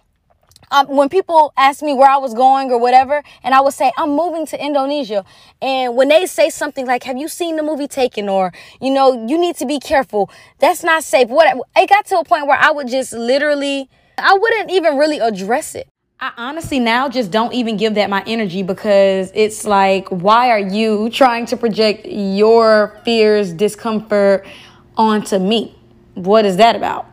Um, 0.71 0.87
when 0.87 1.07
people 1.07 1.53
ask 1.55 1.83
me 1.83 1.93
where 1.93 2.09
I 2.09 2.17
was 2.17 2.33
going 2.33 2.71
or 2.71 2.79
whatever, 2.79 3.21
and 3.43 3.53
I 3.53 3.61
would 3.61 3.75
say, 3.75 3.91
I'm 3.95 4.15
moving 4.15 4.47
to 4.47 4.63
Indonesia. 4.63 5.23
And 5.61 5.95
when 5.95 6.07
they 6.07 6.25
say 6.25 6.49
something 6.49 6.87
like, 6.87 7.03
Have 7.03 7.15
you 7.17 7.27
seen 7.27 7.57
the 7.57 7.63
movie 7.63 7.87
Taken? 7.87 8.27
Or, 8.27 8.51
you 8.81 8.91
know, 8.91 9.27
you 9.27 9.37
need 9.37 9.55
to 9.57 9.67
be 9.67 9.79
careful. 9.79 10.31
That's 10.59 10.83
not 10.83 11.03
safe. 11.03 11.27
What 11.27 11.63
it 11.75 11.89
got 11.89 12.07
to 12.07 12.17
a 12.17 12.23
point 12.23 12.47
where 12.47 12.57
I 12.57 12.71
would 12.71 12.87
just 12.87 13.13
literally 13.13 13.87
I 14.17 14.37
wouldn't 14.37 14.71
even 14.71 14.97
really 14.97 15.19
address 15.19 15.75
it. 15.75 15.87
I 16.19 16.31
honestly 16.37 16.79
now 16.79 17.09
just 17.09 17.31
don't 17.31 17.53
even 17.53 17.75
give 17.75 17.95
that 17.95 18.09
my 18.09 18.23
energy 18.25 18.63
because 18.63 19.31
it's 19.33 19.65
like, 19.65 20.07
why 20.09 20.49
are 20.51 20.59
you 20.59 21.09
trying 21.09 21.45
to 21.47 21.57
project 21.57 22.05
your 22.05 22.97
fears, 23.03 23.51
discomfort 23.51 24.45
onto 24.95 25.37
me? 25.39 25.75
What 26.13 26.45
is 26.45 26.57
that 26.57 26.75
about? 26.75 27.07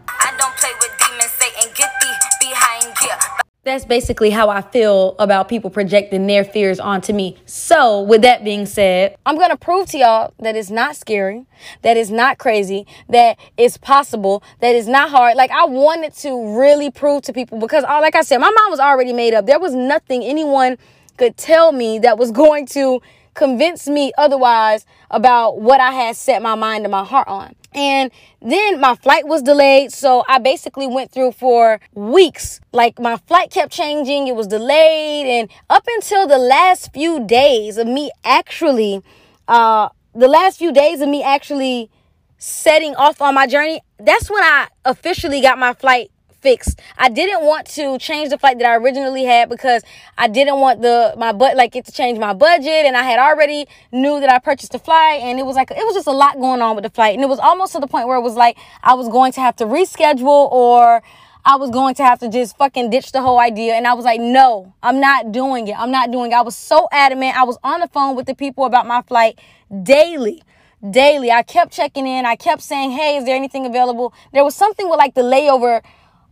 That's 3.70 3.84
basically 3.84 4.30
how 4.30 4.50
I 4.50 4.60
feel 4.60 5.14
about 5.18 5.48
people 5.48 5.70
projecting 5.70 6.26
their 6.26 6.44
fears 6.44 6.80
onto 6.80 7.12
me. 7.12 7.36
So, 7.46 8.02
with 8.02 8.22
that 8.22 8.42
being 8.44 8.66
said, 8.66 9.16
I'm 9.24 9.36
going 9.36 9.50
to 9.50 9.56
prove 9.56 9.88
to 9.90 9.98
y'all 9.98 10.34
that 10.40 10.56
it's 10.56 10.70
not 10.70 10.96
scary, 10.96 11.46
that 11.82 11.96
it's 11.96 12.10
not 12.10 12.38
crazy, 12.38 12.86
that 13.08 13.38
it's 13.56 13.76
possible, 13.76 14.42
that 14.60 14.74
it's 14.74 14.88
not 14.88 15.10
hard. 15.10 15.36
Like, 15.36 15.50
I 15.52 15.64
wanted 15.66 16.14
to 16.16 16.58
really 16.58 16.90
prove 16.90 17.22
to 17.22 17.32
people 17.32 17.58
because, 17.58 17.84
uh, 17.84 18.00
like 18.00 18.16
I 18.16 18.22
said, 18.22 18.38
my 18.38 18.50
mind 18.50 18.70
was 18.70 18.80
already 18.80 19.12
made 19.12 19.34
up. 19.34 19.46
There 19.46 19.60
was 19.60 19.74
nothing 19.74 20.24
anyone 20.24 20.76
could 21.16 21.36
tell 21.36 21.70
me 21.70 21.98
that 22.00 22.18
was 22.18 22.30
going 22.42 22.66
to 22.66 23.00
convince 23.34 23.88
me 23.88 24.12
otherwise 24.18 24.84
about 25.10 25.60
what 25.60 25.80
I 25.80 25.92
had 25.92 26.16
set 26.16 26.42
my 26.42 26.54
mind 26.54 26.84
and 26.84 26.92
my 26.92 27.04
heart 27.04 27.28
on. 27.28 27.54
And 27.72 28.10
then 28.42 28.80
my 28.80 28.96
flight 28.96 29.26
was 29.28 29.42
delayed. 29.42 29.92
So 29.92 30.24
I 30.28 30.38
basically 30.38 30.86
went 30.86 31.12
through 31.12 31.32
for 31.32 31.80
weeks. 31.94 32.60
Like 32.72 32.98
my 32.98 33.16
flight 33.16 33.50
kept 33.50 33.72
changing, 33.72 34.26
it 34.26 34.34
was 34.34 34.46
delayed. 34.46 35.26
And 35.26 35.50
up 35.68 35.84
until 35.96 36.26
the 36.26 36.38
last 36.38 36.92
few 36.92 37.24
days 37.24 37.76
of 37.76 37.86
me 37.86 38.10
actually, 38.24 39.02
uh, 39.46 39.88
the 40.14 40.28
last 40.28 40.58
few 40.58 40.72
days 40.72 41.00
of 41.00 41.08
me 41.08 41.22
actually 41.22 41.90
setting 42.38 42.96
off 42.96 43.20
on 43.22 43.34
my 43.34 43.46
journey, 43.46 43.82
that's 43.98 44.30
when 44.30 44.42
I 44.42 44.68
officially 44.84 45.40
got 45.40 45.58
my 45.58 45.74
flight 45.74 46.10
fixed. 46.40 46.80
I 46.98 47.08
didn't 47.08 47.44
want 47.44 47.66
to 47.68 47.98
change 47.98 48.30
the 48.30 48.38
flight 48.38 48.58
that 48.58 48.66
I 48.66 48.76
originally 48.76 49.24
had 49.24 49.48
because 49.48 49.82
I 50.18 50.28
didn't 50.28 50.60
want 50.60 50.82
the 50.82 51.14
my 51.16 51.32
butt 51.32 51.56
like 51.56 51.76
it 51.76 51.86
to 51.86 51.92
change 51.92 52.18
my 52.18 52.32
budget 52.32 52.86
and 52.86 52.96
I 52.96 53.02
had 53.02 53.18
already 53.18 53.66
knew 53.92 54.20
that 54.20 54.30
I 54.30 54.38
purchased 54.38 54.72
the 54.72 54.78
flight 54.78 55.20
and 55.22 55.38
it 55.38 55.46
was 55.46 55.56
like 55.56 55.70
it 55.70 55.84
was 55.84 55.94
just 55.94 56.06
a 56.06 56.12
lot 56.12 56.40
going 56.40 56.62
on 56.62 56.74
with 56.76 56.84
the 56.84 56.90
flight 56.90 57.14
and 57.14 57.22
it 57.22 57.28
was 57.28 57.38
almost 57.38 57.72
to 57.72 57.80
the 57.80 57.86
point 57.86 58.08
where 58.08 58.16
it 58.16 58.22
was 58.22 58.34
like 58.34 58.56
I 58.82 58.94
was 58.94 59.08
going 59.08 59.32
to 59.32 59.40
have 59.40 59.56
to 59.56 59.64
reschedule 59.64 60.50
or 60.50 61.02
I 61.44 61.56
was 61.56 61.70
going 61.70 61.94
to 61.96 62.04
have 62.04 62.18
to 62.20 62.28
just 62.28 62.56
fucking 62.58 62.90
ditch 62.90 63.12
the 63.12 63.22
whole 63.22 63.38
idea. 63.38 63.74
And 63.74 63.86
I 63.86 63.94
was 63.94 64.04
like, 64.04 64.20
no, 64.20 64.74
I'm 64.82 65.00
not 65.00 65.32
doing 65.32 65.68
it. 65.68 65.78
I'm 65.78 65.90
not 65.90 66.10
doing 66.10 66.32
it. 66.32 66.34
I 66.34 66.42
was 66.42 66.56
so 66.56 66.88
adamant. 66.92 67.36
I 67.36 67.44
was 67.44 67.58
on 67.64 67.80
the 67.80 67.88
phone 67.88 68.14
with 68.14 68.26
the 68.26 68.34
people 68.34 68.64
about 68.64 68.86
my 68.86 69.02
flight 69.02 69.38
daily. 69.82 70.42
Daily. 70.88 71.30
I 71.30 71.42
kept 71.42 71.72
checking 71.72 72.06
in. 72.06 72.26
I 72.26 72.36
kept 72.36 72.62
saying, 72.62 72.90
hey, 72.90 73.16
is 73.16 73.24
there 73.24 73.36
anything 73.36 73.64
available? 73.66 74.12
There 74.32 74.44
was 74.44 74.54
something 74.54 74.88
with 74.88 74.98
like 74.98 75.14
the 75.14 75.22
layover, 75.22 75.82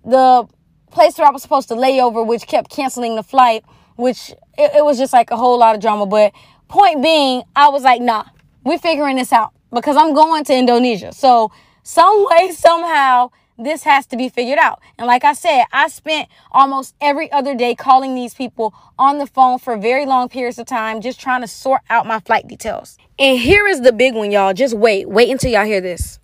the 0.08 0.48
place 0.90 1.18
where 1.18 1.28
I 1.28 1.30
was 1.30 1.42
supposed 1.42 1.68
to 1.68 1.74
lay 1.74 2.00
over, 2.00 2.22
which 2.22 2.46
kept 2.46 2.70
canceling 2.70 3.14
the 3.14 3.22
flight, 3.22 3.64
which 3.96 4.30
it, 4.56 4.76
it 4.76 4.84
was 4.84 4.98
just 4.98 5.12
like 5.12 5.30
a 5.30 5.36
whole 5.36 5.58
lot 5.58 5.74
of 5.74 5.80
drama. 5.80 6.06
But 6.06 6.32
point 6.68 7.02
being, 7.02 7.42
I 7.54 7.68
was 7.68 7.82
like, 7.82 8.00
nah, 8.00 8.24
we're 8.64 8.78
figuring 8.78 9.16
this 9.16 9.32
out 9.32 9.52
because 9.72 9.96
I'm 9.96 10.14
going 10.14 10.44
to 10.44 10.54
Indonesia. 10.56 11.12
So 11.12 11.52
some 11.82 12.26
way, 12.30 12.50
somehow, 12.52 13.30
this 13.58 13.82
has 13.82 14.06
to 14.06 14.16
be 14.16 14.28
figured 14.28 14.58
out. 14.58 14.80
And 14.98 15.06
like 15.06 15.24
I 15.24 15.32
said, 15.32 15.64
I 15.72 15.88
spent 15.88 16.28
almost 16.52 16.94
every 17.00 17.30
other 17.32 17.54
day 17.54 17.74
calling 17.74 18.14
these 18.14 18.34
people 18.34 18.72
on 18.98 19.18
the 19.18 19.26
phone 19.26 19.58
for 19.58 19.76
very 19.76 20.06
long 20.06 20.28
periods 20.28 20.58
of 20.58 20.66
time, 20.66 21.00
just 21.00 21.20
trying 21.20 21.42
to 21.42 21.48
sort 21.48 21.82
out 21.90 22.06
my 22.06 22.20
flight 22.20 22.46
details. 22.46 22.96
And 23.18 23.38
here 23.38 23.66
is 23.66 23.80
the 23.82 23.92
big 23.92 24.14
one, 24.14 24.30
y'all. 24.30 24.54
Just 24.54 24.74
wait, 24.74 25.08
wait 25.08 25.28
until 25.28 25.50
y'all 25.50 25.64
hear 25.64 25.80
this. 25.80 26.18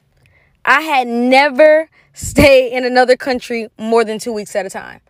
I 0.64 0.80
had 0.82 1.06
never 1.06 1.90
stayed 2.14 2.72
in 2.72 2.84
another 2.84 3.16
country 3.16 3.68
more 3.78 4.04
than 4.04 4.18
two 4.18 4.32
weeks 4.32 4.56
at 4.56 4.64
a 4.64 4.70
time. 4.70 5.00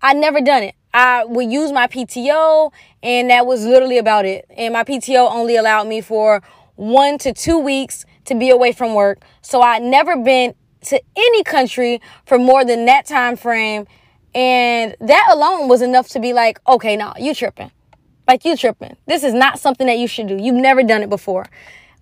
I 0.00 0.14
never 0.14 0.40
done 0.40 0.62
it. 0.62 0.74
I 0.94 1.24
would 1.24 1.50
use 1.50 1.70
my 1.70 1.86
PTO, 1.86 2.72
and 3.02 3.30
that 3.30 3.44
was 3.46 3.64
literally 3.66 3.98
about 3.98 4.24
it. 4.24 4.46
And 4.56 4.72
my 4.72 4.84
PTO 4.84 5.30
only 5.30 5.56
allowed 5.56 5.86
me 5.86 6.00
for 6.00 6.42
one 6.76 7.18
to 7.18 7.32
two 7.32 7.58
weeks 7.58 8.06
to 8.24 8.34
be 8.34 8.50
away 8.50 8.72
from 8.72 8.94
work. 8.94 9.20
So 9.42 9.60
I'd 9.60 9.82
never 9.82 10.16
been 10.16 10.54
to 10.86 11.02
any 11.16 11.42
country 11.42 12.00
for 12.24 12.38
more 12.38 12.64
than 12.64 12.86
that 12.86 13.06
time 13.06 13.36
frame. 13.36 13.86
And 14.34 14.94
that 15.00 15.28
alone 15.30 15.68
was 15.68 15.82
enough 15.82 16.08
to 16.10 16.20
be 16.20 16.32
like, 16.32 16.60
okay, 16.68 16.96
now 16.96 17.14
you 17.18 17.34
tripping. 17.34 17.72
Like 18.28 18.44
you 18.44 18.56
tripping. 18.56 18.96
This 19.06 19.24
is 19.24 19.34
not 19.34 19.58
something 19.58 19.86
that 19.86 19.98
you 19.98 20.06
should 20.06 20.28
do. 20.28 20.36
You've 20.36 20.54
never 20.54 20.82
done 20.82 21.02
it 21.02 21.08
before. 21.08 21.46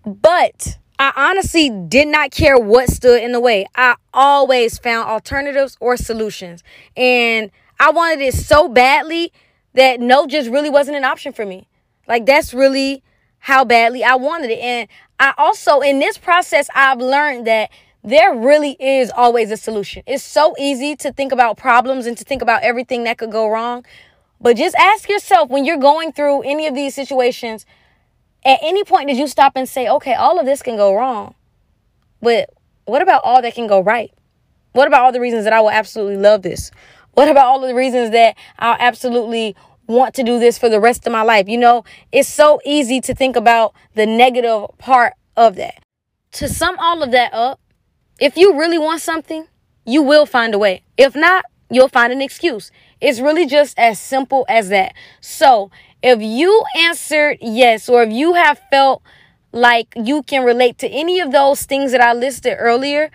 But 0.04 0.78
I 0.98 1.12
honestly 1.14 1.70
did 1.70 2.08
not 2.08 2.30
care 2.30 2.58
what 2.58 2.88
stood 2.88 3.22
in 3.22 3.32
the 3.32 3.40
way. 3.40 3.66
I 3.74 3.96
always 4.14 4.78
found 4.78 5.08
alternatives 5.08 5.76
or 5.80 5.96
solutions. 5.96 6.62
And 6.96 7.50
I 7.78 7.90
wanted 7.90 8.20
it 8.20 8.34
so 8.34 8.68
badly 8.68 9.32
that 9.74 10.00
no 10.00 10.26
just 10.26 10.48
really 10.50 10.70
wasn't 10.70 10.96
an 10.96 11.04
option 11.04 11.32
for 11.32 11.44
me. 11.44 11.68
Like 12.08 12.24
that's 12.24 12.54
really 12.54 13.02
how 13.40 13.64
badly 13.64 14.02
I 14.02 14.14
wanted 14.14 14.50
it. 14.50 14.58
And 14.60 14.88
I 15.20 15.34
also 15.36 15.80
in 15.80 15.98
this 15.98 16.18
process 16.18 16.68
I've 16.74 16.98
learned 16.98 17.46
that 17.46 17.70
there 18.02 18.34
really 18.34 18.76
is 18.78 19.10
always 19.10 19.50
a 19.50 19.56
solution. 19.56 20.02
It's 20.06 20.22
so 20.22 20.54
easy 20.58 20.94
to 20.96 21.12
think 21.12 21.32
about 21.32 21.56
problems 21.58 22.06
and 22.06 22.16
to 22.16 22.24
think 22.24 22.40
about 22.40 22.62
everything 22.62 23.04
that 23.04 23.18
could 23.18 23.32
go 23.32 23.48
wrong. 23.48 23.84
But 24.40 24.56
just 24.56 24.76
ask 24.76 25.08
yourself 25.08 25.50
when 25.50 25.64
you're 25.64 25.76
going 25.76 26.12
through 26.12 26.42
any 26.42 26.66
of 26.66 26.74
these 26.74 26.94
situations, 26.94 27.66
at 28.46 28.60
any 28.62 28.84
point 28.84 29.08
did 29.08 29.18
you 29.18 29.26
stop 29.26 29.52
and 29.56 29.68
say, 29.68 29.88
okay, 29.88 30.14
all 30.14 30.38
of 30.38 30.46
this 30.46 30.62
can 30.62 30.76
go 30.76 30.94
wrong. 30.94 31.34
But 32.22 32.48
what 32.84 33.02
about 33.02 33.22
all 33.24 33.42
that 33.42 33.54
can 33.54 33.66
go 33.66 33.80
right? 33.80 34.12
What 34.72 34.86
about 34.86 35.02
all 35.02 35.12
the 35.12 35.20
reasons 35.20 35.44
that 35.44 35.52
I 35.52 35.60
will 35.60 35.70
absolutely 35.70 36.16
love 36.16 36.42
this? 36.42 36.70
What 37.12 37.28
about 37.28 37.46
all 37.46 37.62
of 37.62 37.68
the 37.68 37.74
reasons 37.74 38.12
that 38.12 38.36
I'll 38.58 38.76
absolutely 38.78 39.56
want 39.88 40.14
to 40.14 40.22
do 40.22 40.38
this 40.38 40.58
for 40.58 40.68
the 40.68 40.78
rest 40.78 41.06
of 41.06 41.12
my 41.12 41.22
life? 41.22 41.48
You 41.48 41.58
know, 41.58 41.84
it's 42.12 42.28
so 42.28 42.60
easy 42.64 43.00
to 43.00 43.14
think 43.14 43.34
about 43.34 43.74
the 43.94 44.06
negative 44.06 44.68
part 44.78 45.14
of 45.36 45.56
that. 45.56 45.82
To 46.32 46.48
sum 46.48 46.76
all 46.78 47.02
of 47.02 47.10
that 47.10 47.34
up, 47.34 47.58
if 48.20 48.36
you 48.36 48.56
really 48.58 48.78
want 48.78 49.00
something, 49.00 49.46
you 49.84 50.02
will 50.02 50.26
find 50.26 50.54
a 50.54 50.58
way. 50.58 50.82
If 50.96 51.16
not, 51.16 51.46
you'll 51.70 51.88
find 51.88 52.12
an 52.12 52.22
excuse. 52.22 52.70
It's 53.00 53.20
really 53.20 53.46
just 53.46 53.78
as 53.78 53.98
simple 53.98 54.46
as 54.48 54.68
that. 54.68 54.94
So, 55.20 55.70
if 56.02 56.20
you 56.20 56.64
answered 56.76 57.38
yes, 57.40 57.88
or 57.88 58.02
if 58.02 58.12
you 58.12 58.34
have 58.34 58.60
felt 58.70 59.02
like 59.52 59.92
you 59.96 60.22
can 60.22 60.44
relate 60.44 60.78
to 60.78 60.88
any 60.88 61.20
of 61.20 61.32
those 61.32 61.64
things 61.64 61.92
that 61.92 62.00
I 62.00 62.12
listed 62.12 62.56
earlier, 62.58 63.10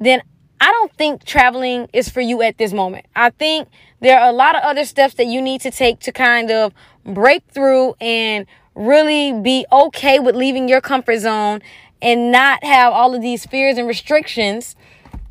then 0.00 0.22
I 0.60 0.72
don't 0.72 0.92
think 0.94 1.24
traveling 1.24 1.88
is 1.92 2.08
for 2.08 2.20
you 2.20 2.42
at 2.42 2.58
this 2.58 2.72
moment. 2.72 3.06
I 3.14 3.30
think 3.30 3.68
there 4.00 4.18
are 4.18 4.28
a 4.28 4.32
lot 4.32 4.56
of 4.56 4.62
other 4.62 4.84
steps 4.84 5.14
that 5.14 5.26
you 5.26 5.40
need 5.40 5.60
to 5.62 5.70
take 5.70 6.00
to 6.00 6.12
kind 6.12 6.50
of 6.50 6.72
break 7.04 7.44
through 7.50 7.94
and 8.00 8.46
really 8.74 9.32
be 9.32 9.66
okay 9.70 10.18
with 10.18 10.34
leaving 10.34 10.68
your 10.68 10.80
comfort 10.80 11.18
zone 11.18 11.60
and 12.02 12.30
not 12.30 12.62
have 12.64 12.92
all 12.92 13.14
of 13.14 13.22
these 13.22 13.46
fears 13.46 13.78
and 13.78 13.88
restrictions 13.88 14.76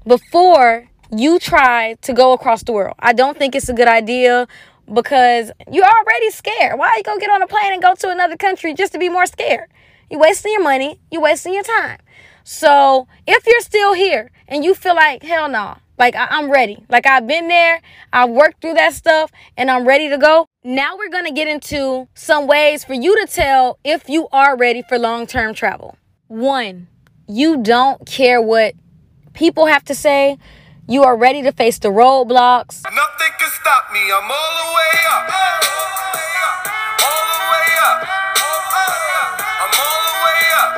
before 0.08 0.88
you 1.16 1.40
try 1.40 1.96
to 2.02 2.14
go 2.14 2.34
across 2.34 2.64
the 2.64 2.72
world. 2.72 2.96
I 3.00 3.14
don't 3.14 3.38
think 3.38 3.56
it's 3.56 3.70
a 3.70 3.74
good 3.74 3.88
idea 3.88 4.48
because 4.94 5.52
you're 5.72 5.86
already 5.86 6.30
scared. 6.32 6.78
Why 6.78 6.90
are 6.90 6.98
you 6.98 7.04
gonna 7.04 7.20
get 7.20 7.30
on 7.30 7.42
a 7.42 7.48
plane 7.48 7.74
and 7.74 7.82
go 7.82 7.96
to 7.96 8.10
another 8.10 8.38
country 8.38 8.74
just 8.74 8.94
to 8.94 9.00
be 9.00 9.10
more 9.10 9.26
scared? 9.26 9.70
You're 10.10 10.20
wasting 10.20 10.54
your 10.54 10.64
money, 10.64 11.00
you're 11.12 11.22
wasting 11.22 11.54
your 11.54 11.64
time. 11.64 12.00
So 12.44 13.08
if 13.26 13.46
you're 13.48 13.62
still 13.62 13.94
here 13.94 14.32
and 14.48 14.64
you 14.64 14.76
feel 14.76 14.96
like, 14.96 15.24
hell 15.24 15.50
no, 15.50 15.78
like 15.98 16.16
I- 16.16 16.28
am 16.38 16.52
ready, 16.52 16.84
like 16.90 17.08
I've 17.08 17.26
been 17.26 17.48
there, 17.48 17.82
I've 18.14 18.30
worked 18.30 18.62
through 18.62 18.76
that 18.76 18.94
stuff, 18.94 19.32
and 19.58 19.72
I'm 19.72 19.88
ready 19.88 20.10
to 20.10 20.18
go. 20.18 20.46
Now 20.64 20.96
we're 20.98 21.10
gonna 21.10 21.32
get 21.32 21.48
into 21.48 22.08
some 22.14 22.46
ways 22.48 22.84
for 22.84 22.94
you 22.94 23.20
to 23.26 23.32
tell 23.32 23.80
if 23.84 24.10
you 24.10 24.28
are 24.32 24.56
ready 24.56 24.84
for 24.88 25.00
long 25.00 25.26
term 25.26 25.54
travel. 25.54 25.98
One, 26.28 26.88
you 27.28 27.58
don't 27.58 28.06
care 28.06 28.42
what 28.42 28.76
people 29.34 29.66
have 29.66 29.84
to 29.86 29.96
say. 29.96 30.38
You 30.88 31.04
are 31.04 31.18
ready 31.18 31.42
to 31.42 31.52
face 31.52 31.80
the 31.80 31.88
roadblocks. 31.88 32.84
Nothing 32.84 33.34
can 33.40 33.50
stop 33.60 33.92
me. 33.92 34.02
I'm 34.02 34.22
all 34.22 34.54
the 34.54 34.70
way 34.70 34.94
up. 35.10 35.26
All 35.34 35.58
the 35.58 35.74
way 35.74 36.38
up. 37.82 38.06
I'm 39.66 39.74
all 39.82 40.02
the 40.06 40.16
way 40.22 40.46
up. 40.54 40.76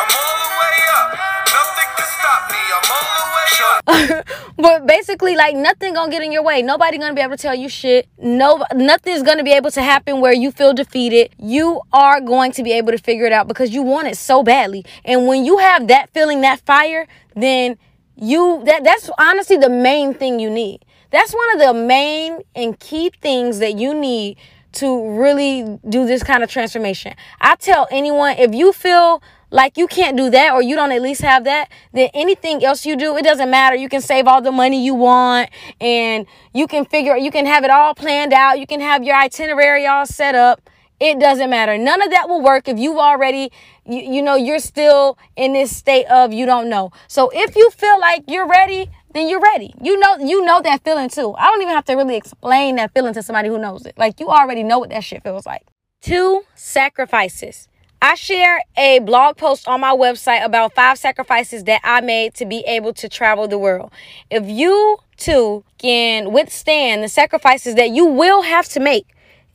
I'm 0.00 0.08
all 0.16 0.36
the 0.40 0.52
way 0.56 0.78
up. 0.96 1.08
Nothing 1.52 1.88
can 1.92 2.08
stop 2.08 2.48
me. 2.48 2.62
I'm 2.72 2.88
all 2.96 3.12
the 3.20 3.28
way 3.36 4.18
up. 4.18 4.26
but 4.56 4.86
basically, 4.86 5.36
like 5.36 5.54
nothing 5.54 5.92
gonna 5.92 6.10
get 6.10 6.22
in 6.22 6.32
your 6.32 6.42
way. 6.42 6.62
Nobody 6.62 6.96
gonna 6.96 7.12
be 7.12 7.20
able 7.20 7.36
to 7.36 7.42
tell 7.42 7.54
you 7.54 7.68
shit. 7.68 8.08
No, 8.18 8.64
nothing's 8.74 9.22
gonna 9.22 9.44
be 9.44 9.52
able 9.52 9.70
to 9.72 9.82
happen 9.82 10.22
where 10.22 10.32
you 10.32 10.52
feel 10.52 10.72
defeated. 10.72 11.34
You 11.38 11.82
are 11.92 12.18
going 12.22 12.52
to 12.52 12.62
be 12.62 12.72
able 12.72 12.92
to 12.92 12.98
figure 12.98 13.26
it 13.26 13.32
out 13.32 13.46
because 13.46 13.74
you 13.74 13.82
want 13.82 14.08
it 14.08 14.16
so 14.16 14.42
badly. 14.42 14.86
And 15.04 15.26
when 15.26 15.44
you 15.44 15.58
have 15.58 15.88
that 15.88 16.08
feeling, 16.14 16.40
that 16.40 16.60
fire, 16.60 17.06
then 17.36 17.76
you 18.20 18.62
that 18.64 18.84
that's 18.84 19.10
honestly 19.18 19.56
the 19.56 19.70
main 19.70 20.14
thing 20.14 20.40
you 20.40 20.50
need. 20.50 20.84
That's 21.10 21.32
one 21.32 21.52
of 21.54 21.60
the 21.60 21.72
main 21.74 22.42
and 22.54 22.78
key 22.78 23.10
things 23.22 23.60
that 23.60 23.78
you 23.78 23.94
need 23.94 24.36
to 24.72 25.18
really 25.18 25.78
do 25.88 26.06
this 26.06 26.22
kind 26.22 26.42
of 26.42 26.50
transformation. 26.50 27.14
I 27.40 27.56
tell 27.56 27.88
anyone 27.90 28.36
if 28.36 28.54
you 28.54 28.72
feel 28.72 29.22
like 29.50 29.78
you 29.78 29.86
can't 29.86 30.16
do 30.16 30.28
that 30.30 30.52
or 30.52 30.62
you 30.62 30.76
don't 30.76 30.92
at 30.92 31.00
least 31.00 31.22
have 31.22 31.44
that, 31.44 31.70
then 31.92 32.10
anything 32.12 32.62
else 32.62 32.84
you 32.84 32.96
do, 32.96 33.16
it 33.16 33.22
doesn't 33.22 33.50
matter. 33.50 33.76
You 33.76 33.88
can 33.88 34.02
save 34.02 34.26
all 34.26 34.42
the 34.42 34.52
money 34.52 34.84
you 34.84 34.94
want 34.94 35.48
and 35.80 36.26
you 36.52 36.66
can 36.66 36.84
figure, 36.84 37.16
you 37.16 37.30
can 37.30 37.46
have 37.46 37.64
it 37.64 37.70
all 37.70 37.94
planned 37.94 38.34
out. 38.34 38.58
You 38.58 38.66
can 38.66 38.80
have 38.80 39.02
your 39.02 39.16
itinerary 39.16 39.86
all 39.86 40.04
set 40.04 40.34
up. 40.34 40.68
It 41.00 41.20
doesn't 41.20 41.48
matter. 41.48 41.78
None 41.78 42.02
of 42.02 42.10
that 42.10 42.28
will 42.28 42.42
work 42.42 42.68
if 42.68 42.78
you've 42.78 42.98
already, 42.98 43.52
you, 43.86 44.00
you 44.00 44.22
know, 44.22 44.34
you're 44.34 44.58
still 44.58 45.16
in 45.36 45.52
this 45.52 45.76
state 45.76 46.06
of 46.06 46.32
you 46.32 46.44
don't 46.44 46.68
know. 46.68 46.90
So 47.06 47.30
if 47.32 47.54
you 47.54 47.70
feel 47.70 48.00
like 48.00 48.24
you're 48.26 48.48
ready, 48.48 48.90
then 49.14 49.28
you're 49.28 49.40
ready. 49.40 49.72
You 49.80 49.98
know, 49.98 50.18
you 50.18 50.44
know 50.44 50.60
that 50.62 50.82
feeling 50.82 51.08
too. 51.08 51.34
I 51.34 51.46
don't 51.46 51.62
even 51.62 51.74
have 51.74 51.84
to 51.86 51.94
really 51.94 52.16
explain 52.16 52.76
that 52.76 52.92
feeling 52.94 53.14
to 53.14 53.22
somebody 53.22 53.48
who 53.48 53.58
knows 53.58 53.86
it. 53.86 53.96
Like 53.96 54.18
you 54.18 54.28
already 54.28 54.62
know 54.64 54.80
what 54.80 54.90
that 54.90 55.04
shit 55.04 55.22
feels 55.22 55.46
like. 55.46 55.62
Two 56.00 56.42
sacrifices. 56.54 57.68
I 58.00 58.14
share 58.14 58.60
a 58.76 59.00
blog 59.00 59.36
post 59.36 59.66
on 59.66 59.80
my 59.80 59.90
website 59.90 60.44
about 60.44 60.74
five 60.74 60.98
sacrifices 60.98 61.64
that 61.64 61.80
I 61.82 62.00
made 62.00 62.34
to 62.34 62.46
be 62.46 62.60
able 62.66 62.92
to 62.94 63.08
travel 63.08 63.48
the 63.48 63.58
world. 63.58 63.90
If 64.30 64.48
you 64.48 64.98
too 65.16 65.64
can 65.78 66.32
withstand 66.32 67.02
the 67.02 67.08
sacrifices 67.08 67.74
that 67.74 67.90
you 67.90 68.06
will 68.06 68.42
have 68.42 68.68
to 68.68 68.80
make, 68.80 69.06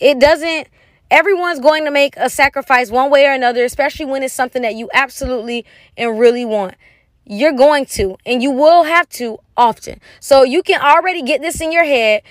it 0.01 0.19
doesn't, 0.19 0.67
everyone's 1.13 1.59
going 1.59 1.85
to 1.85 1.91
make 1.91 2.17
a 2.17 2.27
sacrifice 2.27 2.89
one 2.89 3.11
way 3.11 3.27
or 3.27 3.33
another, 3.33 3.63
especially 3.63 4.05
when 4.05 4.23
it's 4.23 4.33
something 4.33 4.63
that 4.63 4.73
you 4.73 4.89
absolutely 4.93 5.63
and 5.95 6.19
really 6.19 6.43
want. 6.43 6.73
You're 7.23 7.53
going 7.53 7.85
to, 7.97 8.17
and 8.25 8.41
you 8.41 8.49
will 8.49 8.83
have 8.83 9.07
to 9.09 9.37
often. 9.55 10.01
So 10.19 10.41
you 10.43 10.63
can 10.63 10.81
already 10.81 11.21
get 11.21 11.39
this 11.39 11.61
in 11.61 11.71
your 11.71 11.85
head. 11.85 12.23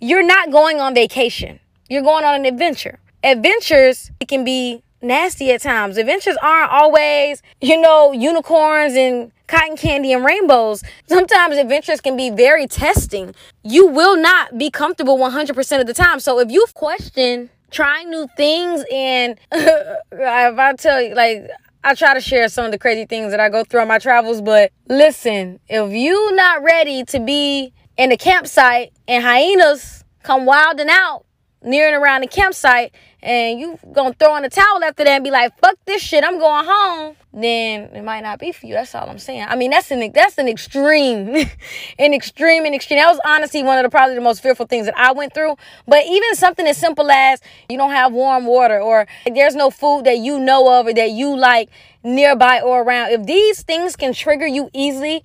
You're 0.00 0.26
not 0.26 0.50
going 0.50 0.80
on 0.80 0.94
vacation, 0.94 1.60
you're 1.88 2.02
going 2.02 2.24
on 2.24 2.34
an 2.34 2.44
adventure. 2.44 2.98
Adventures, 3.22 4.10
it 4.20 4.26
can 4.26 4.44
be 4.44 4.82
nasty 5.00 5.52
at 5.52 5.62
times. 5.62 5.96
Adventures 5.96 6.36
aren't 6.42 6.72
always, 6.72 7.40
you 7.60 7.80
know, 7.80 8.12
unicorns 8.12 8.94
and 8.94 9.30
cotton 9.46 9.76
candy 9.76 10.12
and 10.12 10.24
rainbows. 10.24 10.82
Sometimes 11.06 11.56
adventures 11.56 12.00
can 12.00 12.16
be 12.16 12.30
very 12.30 12.66
testing. 12.66 13.34
You 13.62 13.86
will 13.86 14.16
not 14.16 14.58
be 14.58 14.70
comfortable 14.70 15.16
100% 15.18 15.80
of 15.80 15.86
the 15.86 15.94
time. 15.94 16.20
So 16.20 16.40
if 16.40 16.50
you've 16.50 16.74
questioned 16.74 17.50
trying 17.74 18.08
new 18.08 18.26
things 18.36 18.84
and 18.90 19.38
if 19.52 20.58
I 20.58 20.74
tell 20.78 21.02
you, 21.02 21.14
like, 21.14 21.50
I 21.82 21.94
try 21.94 22.14
to 22.14 22.20
share 22.20 22.48
some 22.48 22.64
of 22.64 22.70
the 22.72 22.78
crazy 22.78 23.04
things 23.04 23.32
that 23.32 23.40
I 23.40 23.50
go 23.50 23.64
through 23.64 23.80
on 23.80 23.88
my 23.88 23.98
travels, 23.98 24.40
but 24.40 24.72
listen, 24.88 25.60
if 25.68 25.92
you 25.92 26.34
not 26.34 26.62
ready 26.62 27.04
to 27.04 27.20
be 27.20 27.74
in 27.98 28.10
a 28.10 28.16
campsite 28.16 28.92
and 29.06 29.22
hyenas 29.22 30.04
come 30.22 30.46
wilding 30.46 30.88
out 30.88 31.26
near 31.64 31.86
and 31.88 32.02
around 32.02 32.20
the 32.20 32.26
campsite 32.26 32.92
and 33.24 33.58
you 33.58 33.78
gonna 33.92 34.14
throw 34.14 34.36
in 34.36 34.42
the 34.42 34.50
towel 34.50 34.84
after 34.84 35.02
that 35.02 35.12
and 35.12 35.24
be 35.24 35.30
like, 35.30 35.58
fuck 35.58 35.76
this 35.86 36.02
shit, 36.02 36.22
I'm 36.22 36.38
going 36.38 36.66
home, 36.66 37.16
then 37.32 37.84
it 37.94 38.04
might 38.04 38.20
not 38.20 38.38
be 38.38 38.52
for 38.52 38.66
you. 38.66 38.74
That's 38.74 38.94
all 38.94 39.08
I'm 39.08 39.18
saying. 39.18 39.46
I 39.48 39.56
mean, 39.56 39.70
that's 39.70 39.90
an 39.90 40.12
that's 40.12 40.36
an 40.36 40.46
extreme, 40.46 41.34
an 41.98 42.14
extreme, 42.14 42.66
an 42.66 42.74
extreme. 42.74 42.98
That 42.98 43.08
was 43.08 43.20
honestly 43.24 43.62
one 43.62 43.78
of 43.78 43.82
the 43.82 43.88
probably 43.88 44.14
the 44.14 44.20
most 44.20 44.42
fearful 44.42 44.66
things 44.66 44.84
that 44.86 44.96
I 44.96 45.12
went 45.12 45.32
through. 45.32 45.56
But 45.88 46.04
even 46.06 46.34
something 46.34 46.66
as 46.66 46.76
simple 46.76 47.10
as 47.10 47.40
you 47.70 47.78
don't 47.78 47.92
have 47.92 48.12
warm 48.12 48.44
water 48.44 48.80
or 48.80 49.06
there's 49.26 49.54
no 49.54 49.70
food 49.70 50.04
that 50.04 50.18
you 50.18 50.38
know 50.38 50.80
of 50.80 50.86
or 50.86 50.92
that 50.92 51.10
you 51.10 51.34
like 51.34 51.70
nearby 52.02 52.60
or 52.60 52.82
around. 52.82 53.10
If 53.10 53.24
these 53.24 53.62
things 53.62 53.96
can 53.96 54.12
trigger 54.12 54.46
you 54.46 54.68
easily, 54.74 55.24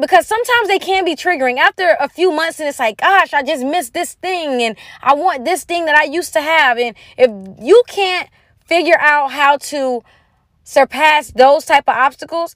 because 0.00 0.26
sometimes 0.26 0.68
they 0.68 0.78
can 0.78 1.04
be 1.04 1.14
triggering. 1.14 1.58
After 1.58 1.96
a 2.00 2.08
few 2.08 2.30
months 2.30 2.58
and 2.60 2.68
it's 2.68 2.78
like 2.78 2.98
gosh 2.98 3.32
i 3.32 3.42
just 3.42 3.64
missed 3.64 3.94
this 3.94 4.14
thing 4.14 4.62
and 4.62 4.76
i 5.02 5.14
want 5.14 5.44
this 5.44 5.64
thing 5.64 5.84
that 5.86 5.96
i 5.96 6.04
used 6.04 6.32
to 6.32 6.40
have. 6.40 6.78
And 6.78 6.96
if 7.16 7.30
you 7.62 7.82
can't 7.86 8.28
figure 8.66 8.98
out 8.98 9.32
how 9.32 9.58
to 9.58 10.02
surpass 10.64 11.32
those 11.32 11.64
type 11.64 11.84
of 11.88 11.96
obstacles 11.96 12.54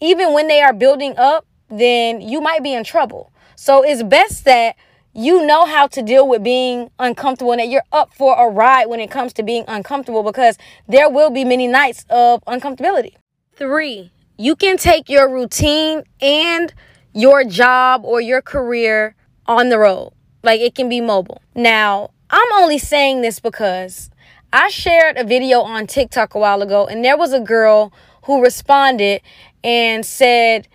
even 0.00 0.32
when 0.32 0.48
they 0.48 0.60
are 0.60 0.72
building 0.72 1.14
up 1.16 1.46
then 1.68 2.20
you 2.20 2.40
might 2.40 2.62
be 2.62 2.72
in 2.72 2.84
trouble. 2.84 3.30
So 3.56 3.82
it's 3.82 4.02
best 4.02 4.44
that 4.44 4.76
you 5.12 5.44
know 5.44 5.66
how 5.66 5.86
to 5.88 6.02
deal 6.02 6.28
with 6.28 6.44
being 6.44 6.90
uncomfortable 6.98 7.52
and 7.52 7.60
that 7.60 7.68
you're 7.68 7.82
up 7.92 8.14
for 8.14 8.36
a 8.38 8.50
ride 8.50 8.86
when 8.86 9.00
it 9.00 9.10
comes 9.10 9.32
to 9.34 9.42
being 9.42 9.64
uncomfortable 9.66 10.22
because 10.22 10.56
there 10.86 11.10
will 11.10 11.30
be 11.30 11.44
many 11.44 11.66
nights 11.66 12.04
of 12.08 12.44
uncomfortability. 12.44 13.14
Three 13.56 14.12
you 14.38 14.54
can 14.54 14.76
take 14.76 15.08
your 15.08 15.28
routine 15.28 16.04
and 16.20 16.72
your 17.12 17.42
job 17.42 18.04
or 18.04 18.20
your 18.20 18.40
career 18.40 19.16
on 19.46 19.68
the 19.68 19.78
road. 19.78 20.12
Like 20.44 20.60
it 20.60 20.76
can 20.76 20.88
be 20.88 21.00
mobile. 21.00 21.42
Now, 21.56 22.10
I'm 22.30 22.52
only 22.52 22.78
saying 22.78 23.22
this 23.22 23.40
because 23.40 24.10
I 24.52 24.68
shared 24.68 25.16
a 25.16 25.24
video 25.24 25.60
on 25.60 25.88
TikTok 25.88 26.34
a 26.34 26.38
while 26.38 26.62
ago 26.62 26.86
and 26.86 27.04
there 27.04 27.16
was 27.16 27.32
a 27.32 27.40
girl 27.40 27.92
who 28.24 28.42
responded 28.42 29.22
and 29.64 30.06
said 30.06 30.68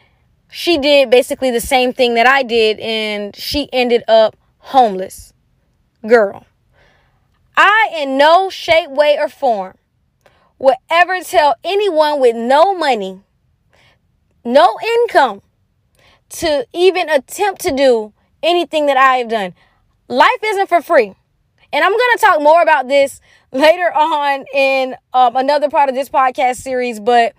she 0.52 0.78
did 0.78 1.10
basically 1.10 1.50
the 1.50 1.62
same 1.62 1.94
thing 1.94 2.16
that 2.16 2.28
I 2.28 2.44
did 2.44 2.80
and 2.80 3.34
she 3.34 3.70
ended 3.72 4.04
up 4.10 4.36
homeless. 4.58 5.34
Girl, 6.06 6.46
I 7.56 7.92
in 7.96 8.18
no 8.18 8.50
shape, 8.50 8.90
way, 8.90 9.18
or 9.18 9.30
form 9.30 9.78
would 10.60 10.76
ever 10.90 11.22
tell 11.22 11.56
anyone 11.64 12.20
with 12.20 12.36
no 12.36 12.78
money 12.78 13.22
no 14.44 14.78
income 14.98 15.42
to 16.30 16.66
even 16.74 17.10
attempt 17.10 17.62
to 17.62 17.72
do 17.72 18.14
anything 18.42 18.88
that 18.88 18.98
I 18.98 19.18
have 19.18 19.30
done. 19.30 19.54
Life 20.08 20.40
isn't 20.44 20.68
for 20.68 20.82
free. 20.82 21.14
And 21.72 21.84
I'm 21.84 21.92
going 21.92 22.12
to 22.16 22.18
talk 22.20 22.42
more 22.42 22.62
about 22.62 22.88
this 22.88 23.20
later 23.52 23.92
on 23.94 24.46
in 24.54 24.96
um, 25.14 25.36
another 25.36 25.70
part 25.70 25.90
of 25.90 25.96
this 25.96 26.10
podcast 26.10 26.58
series. 26.58 27.00
But 27.00 27.34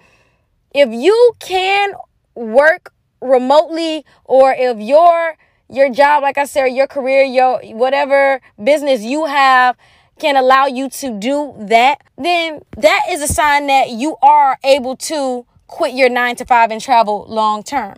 if 0.75 0.91
you 0.91 1.33
can 1.41 1.93
work 2.35 2.93
remotely 3.21 4.05
or 4.25 4.55
if 4.57 4.79
your 4.79 5.37
your 5.71 5.89
job 5.89 6.23
like 6.23 6.37
i 6.37 6.45
said 6.45 6.67
your 6.67 6.87
career 6.87 7.23
your 7.23 7.59
whatever 7.75 8.41
business 8.63 9.03
you 9.03 9.25
have 9.25 9.77
can 10.19 10.37
allow 10.37 10.67
you 10.67 10.91
to 10.91 11.19
do 11.19 11.55
that 11.59 11.97
then 12.19 12.61
that 12.77 13.01
is 13.09 13.23
a 13.23 13.27
sign 13.27 13.67
that 13.67 13.89
you 13.89 14.15
are 14.21 14.59
able 14.63 14.95
to 14.95 15.47
quit 15.75 15.93
your 15.93 16.09
nine 16.09 16.37
to 16.37 16.45
five 16.45 16.71
and 16.71 16.81
travel 16.81 17.27
long 17.29 17.65
term. 17.65 17.97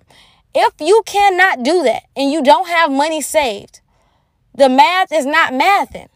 If 0.54 0.72
you 0.80 1.02
cannot 1.04 1.62
do 1.62 1.82
that 1.82 2.04
and 2.16 2.32
you 2.32 2.42
don't 2.42 2.68
have 2.68 2.90
money 2.90 3.20
saved, 3.20 3.80
the 4.54 4.70
math 4.70 5.12
is 5.12 5.26
not 5.26 5.52
mathing. 5.52 6.08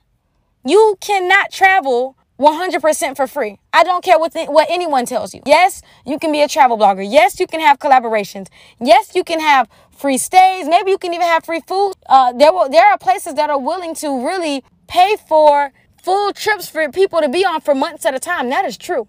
You 0.65 0.97
cannot 1.01 1.53
travel 1.53 2.17
100% 2.39 3.15
for 3.15 3.27
free. 3.27 3.59
I 3.75 3.85
don't 3.85 4.03
care 4.03 4.19
what, 4.19 4.33
the, 4.33 4.47
what 4.47 4.69
anyone 4.71 5.05
tells 5.05 5.35
you. 5.35 5.43
Yes, 5.45 5.83
you 6.07 6.19
can 6.19 6.33
be 6.33 6.41
a 6.41 6.49
travel 6.49 6.79
blogger. 6.79 7.07
Yes, 7.07 7.39
you 7.39 7.47
can 7.47 7.61
have 7.61 7.79
collaborations. 7.79 8.47
Yes, 8.81 9.15
you 9.15 9.23
can 9.23 9.41
have 9.41 9.69
free 9.91 10.17
stays. 10.17 10.67
Maybe 10.67 10.91
you 10.91 10.97
can 10.97 11.13
even 11.13 11.27
have 11.27 11.45
free 11.45 11.61
food. 11.61 11.93
Uh, 12.09 12.33
there, 12.33 12.55
will, 12.55 12.71
there 12.71 12.87
are 12.87 12.97
places 12.97 13.35
that 13.35 13.51
are 13.51 13.61
willing 13.61 13.95
to 13.97 14.27
really 14.27 14.65
pay 14.89 15.17
for 15.29 15.73
full 16.03 16.33
trips 16.33 16.71
for 16.71 16.89
people 16.89 17.21
to 17.21 17.29
be 17.29 17.45
on 17.45 17.61
for 17.61 17.75
months 17.75 18.07
at 18.07 18.15
a 18.15 18.19
time. 18.19 18.49
That 18.49 18.65
is 18.65 18.79
true. 18.79 19.07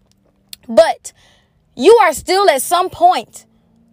But 0.67 1.13
you 1.75 1.95
are 2.01 2.13
still 2.13 2.49
at 2.49 2.61
some 2.61 2.89
point 2.89 3.45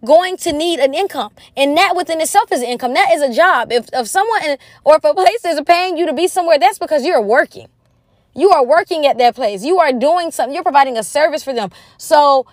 going 0.05 0.37
to 0.37 0.53
need 0.53 0.79
an 0.79 0.93
income. 0.93 1.31
And 1.57 1.75
that 1.77 1.95
within 1.95 2.21
itself 2.21 2.51
is 2.51 2.61
an 2.61 2.67
income. 2.67 2.93
That 2.93 3.11
is 3.11 3.21
a 3.21 3.33
job. 3.33 3.71
If, 3.71 3.89
if 3.93 4.07
someone 4.07 4.57
or 4.83 4.95
if 4.95 5.03
a 5.03 5.13
place 5.13 5.45
is 5.45 5.61
paying 5.65 5.97
you 5.97 6.05
to 6.05 6.13
be 6.13 6.27
somewhere, 6.27 6.57
that's 6.57 6.79
because 6.79 7.05
you're 7.05 7.21
working. 7.21 7.67
You 8.35 8.51
are 8.51 8.65
working 8.65 9.05
at 9.05 9.17
that 9.17 9.35
place. 9.35 9.63
You 9.63 9.79
are 9.79 9.91
doing 9.91 10.31
something. 10.31 10.53
You're 10.53 10.63
providing 10.63 10.97
a 10.97 11.03
service 11.03 11.43
for 11.43 11.53
them. 11.53 11.71
So 11.97 12.45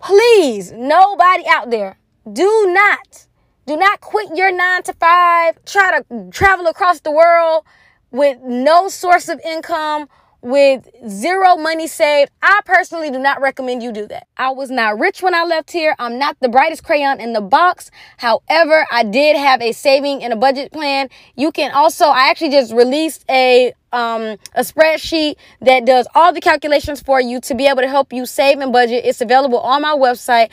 please, 0.00 0.72
nobody 0.72 1.44
out 1.48 1.70
there, 1.70 1.98
do 2.30 2.72
not, 2.72 3.26
do 3.66 3.76
not 3.76 4.00
quit 4.00 4.30
your 4.34 4.52
nine 4.52 4.82
to 4.84 4.92
five. 4.94 5.62
Try 5.66 6.00
to 6.00 6.30
travel 6.30 6.66
across 6.66 7.00
the 7.00 7.10
world 7.10 7.64
with 8.10 8.38
no 8.42 8.88
source 8.88 9.28
of 9.28 9.40
income 9.44 10.08
with 10.44 10.86
zero 11.08 11.56
money 11.56 11.86
saved, 11.86 12.30
I 12.42 12.60
personally 12.66 13.10
do 13.10 13.18
not 13.18 13.40
recommend 13.40 13.82
you 13.82 13.92
do 13.92 14.06
that. 14.08 14.28
I 14.36 14.50
was 14.50 14.70
not 14.70 14.98
rich 14.98 15.22
when 15.22 15.34
I 15.34 15.42
left 15.42 15.70
here. 15.70 15.96
I'm 15.98 16.18
not 16.18 16.36
the 16.40 16.50
brightest 16.50 16.84
crayon 16.84 17.18
in 17.18 17.32
the 17.32 17.40
box. 17.40 17.90
However, 18.18 18.86
I 18.92 19.04
did 19.04 19.36
have 19.36 19.62
a 19.62 19.72
saving 19.72 20.22
and 20.22 20.34
a 20.34 20.36
budget 20.36 20.70
plan. 20.70 21.08
You 21.34 21.50
can 21.50 21.72
also, 21.72 22.04
I 22.04 22.28
actually 22.28 22.50
just 22.50 22.74
released 22.74 23.24
a 23.30 23.72
um, 23.94 24.38
a 24.56 24.62
spreadsheet 24.62 25.36
that 25.60 25.86
does 25.86 26.08
all 26.16 26.32
the 26.32 26.40
calculations 26.40 27.00
for 27.00 27.20
you 27.20 27.40
to 27.42 27.54
be 27.54 27.66
able 27.68 27.80
to 27.80 27.88
help 27.88 28.12
you 28.12 28.26
save 28.26 28.58
and 28.58 28.72
budget. 28.72 29.04
It's 29.04 29.20
available 29.20 29.60
on 29.60 29.82
my 29.82 29.94
website 29.94 30.50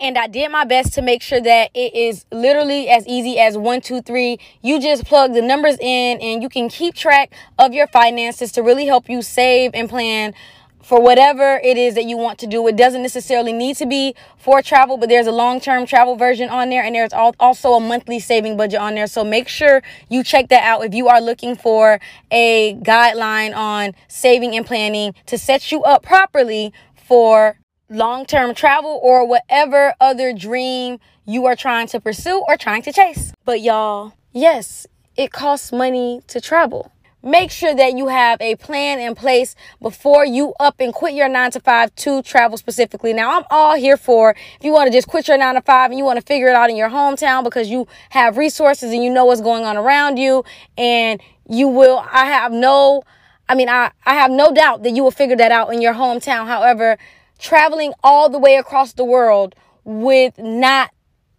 and 0.00 0.16
I 0.16 0.26
did 0.26 0.50
my 0.50 0.64
best 0.64 0.94
to 0.94 1.02
make 1.02 1.22
sure 1.22 1.40
that 1.40 1.70
it 1.74 1.94
is 1.94 2.24
literally 2.32 2.88
as 2.88 3.06
easy 3.06 3.38
as 3.38 3.56
one, 3.58 3.80
two, 3.82 4.00
three. 4.00 4.38
You 4.62 4.80
just 4.80 5.04
plug 5.04 5.34
the 5.34 5.42
numbers 5.42 5.76
in 5.78 6.20
and 6.20 6.42
you 6.42 6.48
can 6.48 6.68
keep 6.70 6.94
track 6.94 7.32
of 7.58 7.74
your 7.74 7.86
finances 7.86 8.50
to 8.52 8.62
really 8.62 8.86
help 8.86 9.08
you 9.10 9.20
save 9.20 9.72
and 9.74 9.88
plan 9.88 10.34
for 10.82 11.00
whatever 11.00 11.60
it 11.62 11.76
is 11.76 11.94
that 11.94 12.06
you 12.06 12.16
want 12.16 12.38
to 12.38 12.46
do. 12.46 12.66
It 12.66 12.76
doesn't 12.76 13.02
necessarily 13.02 13.52
need 13.52 13.76
to 13.76 13.86
be 13.86 14.14
for 14.38 14.62
travel, 14.62 14.96
but 14.96 15.10
there's 15.10 15.26
a 15.26 15.32
long 15.32 15.60
term 15.60 15.84
travel 15.84 16.16
version 16.16 16.48
on 16.48 16.70
there, 16.70 16.82
and 16.82 16.94
there's 16.94 17.12
also 17.12 17.74
a 17.74 17.80
monthly 17.80 18.18
saving 18.18 18.56
budget 18.56 18.80
on 18.80 18.94
there. 18.94 19.06
So 19.06 19.22
make 19.22 19.46
sure 19.46 19.82
you 20.08 20.24
check 20.24 20.48
that 20.48 20.64
out 20.64 20.84
if 20.84 20.94
you 20.94 21.08
are 21.08 21.20
looking 21.20 21.54
for 21.54 22.00
a 22.30 22.74
guideline 22.76 23.54
on 23.54 23.94
saving 24.08 24.56
and 24.56 24.64
planning 24.64 25.14
to 25.26 25.36
set 25.36 25.70
you 25.70 25.82
up 25.82 26.02
properly 26.02 26.72
for 26.94 27.59
long 27.90 28.24
term 28.24 28.54
travel 28.54 29.00
or 29.02 29.26
whatever 29.26 29.94
other 30.00 30.32
dream 30.32 30.98
you 31.26 31.44
are 31.46 31.56
trying 31.56 31.88
to 31.88 32.00
pursue 32.00 32.42
or 32.48 32.56
trying 32.56 32.82
to 32.82 32.92
chase. 32.92 33.32
But 33.44 33.60
y'all, 33.60 34.14
yes, 34.32 34.86
it 35.16 35.32
costs 35.32 35.72
money 35.72 36.22
to 36.28 36.40
travel. 36.40 36.92
Make 37.22 37.50
sure 37.50 37.74
that 37.74 37.98
you 37.98 38.08
have 38.08 38.40
a 38.40 38.56
plan 38.56 38.98
in 38.98 39.14
place 39.14 39.54
before 39.82 40.24
you 40.24 40.54
up 40.58 40.76
and 40.80 40.94
quit 40.94 41.12
your 41.12 41.28
nine 41.28 41.50
to 41.50 41.60
five 41.60 41.94
to 41.96 42.22
travel 42.22 42.56
specifically. 42.56 43.12
Now, 43.12 43.36
I'm 43.36 43.44
all 43.50 43.76
here 43.76 43.98
for 43.98 44.30
if 44.30 44.64
you 44.64 44.72
want 44.72 44.86
to 44.86 44.92
just 44.96 45.06
quit 45.06 45.28
your 45.28 45.36
nine 45.36 45.54
to 45.54 45.60
five 45.60 45.90
and 45.90 45.98
you 45.98 46.04
want 46.04 46.18
to 46.18 46.24
figure 46.24 46.48
it 46.48 46.54
out 46.54 46.70
in 46.70 46.76
your 46.76 46.88
hometown 46.88 47.44
because 47.44 47.68
you 47.68 47.86
have 48.08 48.38
resources 48.38 48.90
and 48.90 49.04
you 49.04 49.10
know 49.10 49.26
what's 49.26 49.42
going 49.42 49.64
on 49.64 49.76
around 49.76 50.16
you 50.16 50.44
and 50.78 51.20
you 51.46 51.68
will. 51.68 52.02
I 52.10 52.24
have 52.24 52.52
no, 52.52 53.02
I 53.50 53.54
mean, 53.54 53.68
I, 53.68 53.90
I 54.06 54.14
have 54.14 54.30
no 54.30 54.50
doubt 54.50 54.84
that 54.84 54.92
you 54.92 55.02
will 55.02 55.10
figure 55.10 55.36
that 55.36 55.52
out 55.52 55.74
in 55.74 55.82
your 55.82 55.92
hometown. 55.92 56.46
However, 56.46 56.96
traveling 57.40 57.92
all 58.02 58.28
the 58.28 58.38
way 58.38 58.56
across 58.56 58.92
the 58.92 59.04
world 59.04 59.54
with 59.84 60.38
not 60.38 60.90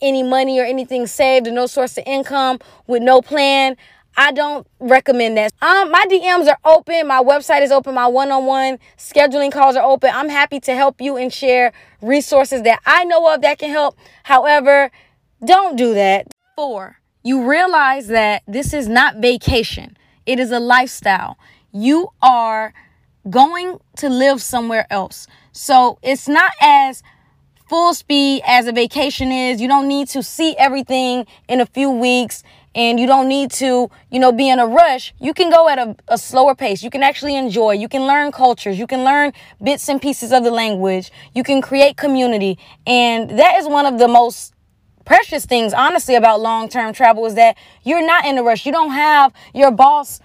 any 0.02 0.24
money 0.24 0.60
or 0.60 0.64
anything 0.64 1.08
saved 1.08 1.48
and 1.48 1.56
no 1.56 1.68
source 1.68 1.98
of 1.98 2.04
income 2.08 2.60
with 2.88 3.04
no 3.04 3.22
plan. 3.22 3.78
I 4.18 4.32
don't 4.34 4.68
recommend 4.80 5.38
that. 5.38 5.54
Um, 5.62 5.90
my 5.90 6.06
DMs 6.10 6.48
are 6.48 6.58
open. 6.66 7.08
My 7.08 7.24
website 7.24 7.62
is 7.62 7.72
open. 7.72 7.96
My 7.96 8.08
one-on-one 8.08 8.78
scheduling 8.98 9.52
calls 9.52 9.76
are 9.76 9.86
open. 9.86 10.12
I'm 10.14 10.28
happy 10.28 10.60
to 10.62 10.76
help 10.76 11.00
you 11.00 11.16
and 11.16 11.32
share 11.32 11.72
resources 12.02 12.64
that 12.64 12.82
I 12.86 13.06
know 13.06 13.34
of 13.34 13.42
that 13.42 13.60
can 13.60 13.70
help. 13.70 13.98
However, 14.24 14.92
don't 15.46 15.78
do 15.78 15.94
that. 15.94 16.28
Four, 16.58 16.98
you 17.24 17.50
realize 17.50 18.08
that 18.08 18.44
this 18.48 18.74
is 18.74 18.90
not 18.90 19.18
vacation. 19.18 19.96
It 20.26 20.40
is 20.40 20.52
a 20.52 20.60
lifestyle. 20.60 21.38
You 21.72 22.10
are 22.22 22.74
going 23.30 23.80
to 23.98 24.10
live 24.10 24.42
somewhere 24.42 24.88
else. 24.90 25.28
So 25.52 26.00
it's 26.02 26.28
not 26.28 26.52
as 26.62 27.04
full 27.68 27.94
speed 27.94 28.42
as 28.46 28.68
a 28.68 28.72
vacation 28.72 29.32
is. 29.32 29.62
You 29.62 29.68
don't 29.68 29.88
need 29.88 30.08
to 30.10 30.24
see 30.24 30.56
everything 30.58 31.26
in 31.48 31.62
a 31.62 31.66
few 31.66 31.90
weeks 31.90 32.44
and 32.74 33.00
you 33.00 33.08
don't 33.08 33.28
need 33.28 33.52
to, 33.52 33.90
you 34.10 34.20
know, 34.20 34.32
be 34.32 34.50
in 34.50 34.60
a 34.60 34.66
rush. 34.66 35.14
You 35.20 35.34
can 35.34 35.50
go 35.50 35.68
at 35.68 35.78
a, 35.78 35.96
a, 36.08 36.18
slower 36.18 36.56
pace. 36.56 36.84
You 36.84 36.90
can 36.90 37.04
actually 37.04 37.36
enjoy. 37.36 37.74
You 37.74 37.90
can 37.90 38.04
learn 38.08 38.32
cultures. 38.32 38.80
You 38.80 38.88
can 38.88 39.04
learn 39.04 39.34
bits 39.62 39.90
and 39.90 40.02
pieces 40.02 40.32
of 40.32 40.44
the 40.44 40.52
language. 40.52 41.12
You 41.34 41.44
can 41.44 41.62
create 41.62 41.98
community. 41.98 42.58
And 42.88 43.30
that 43.32 43.58
is 43.60 43.68
one 43.68 43.86
of 43.86 44.00
the 44.00 44.08
most 44.08 44.54
precious 45.04 45.46
things, 45.46 45.74
honestly, 45.74 46.16
about 46.16 46.40
long 46.40 46.70
term 46.70 46.94
travel 46.94 47.26
is 47.26 47.36
that 47.36 47.58
you're 47.84 48.06
not 48.06 48.26
in 48.26 48.38
a 48.38 48.44
rush. 48.44 48.66
You 48.66 48.72
don't 48.72 48.92
have 48.92 49.34
your 49.54 49.72
boss 49.72 50.22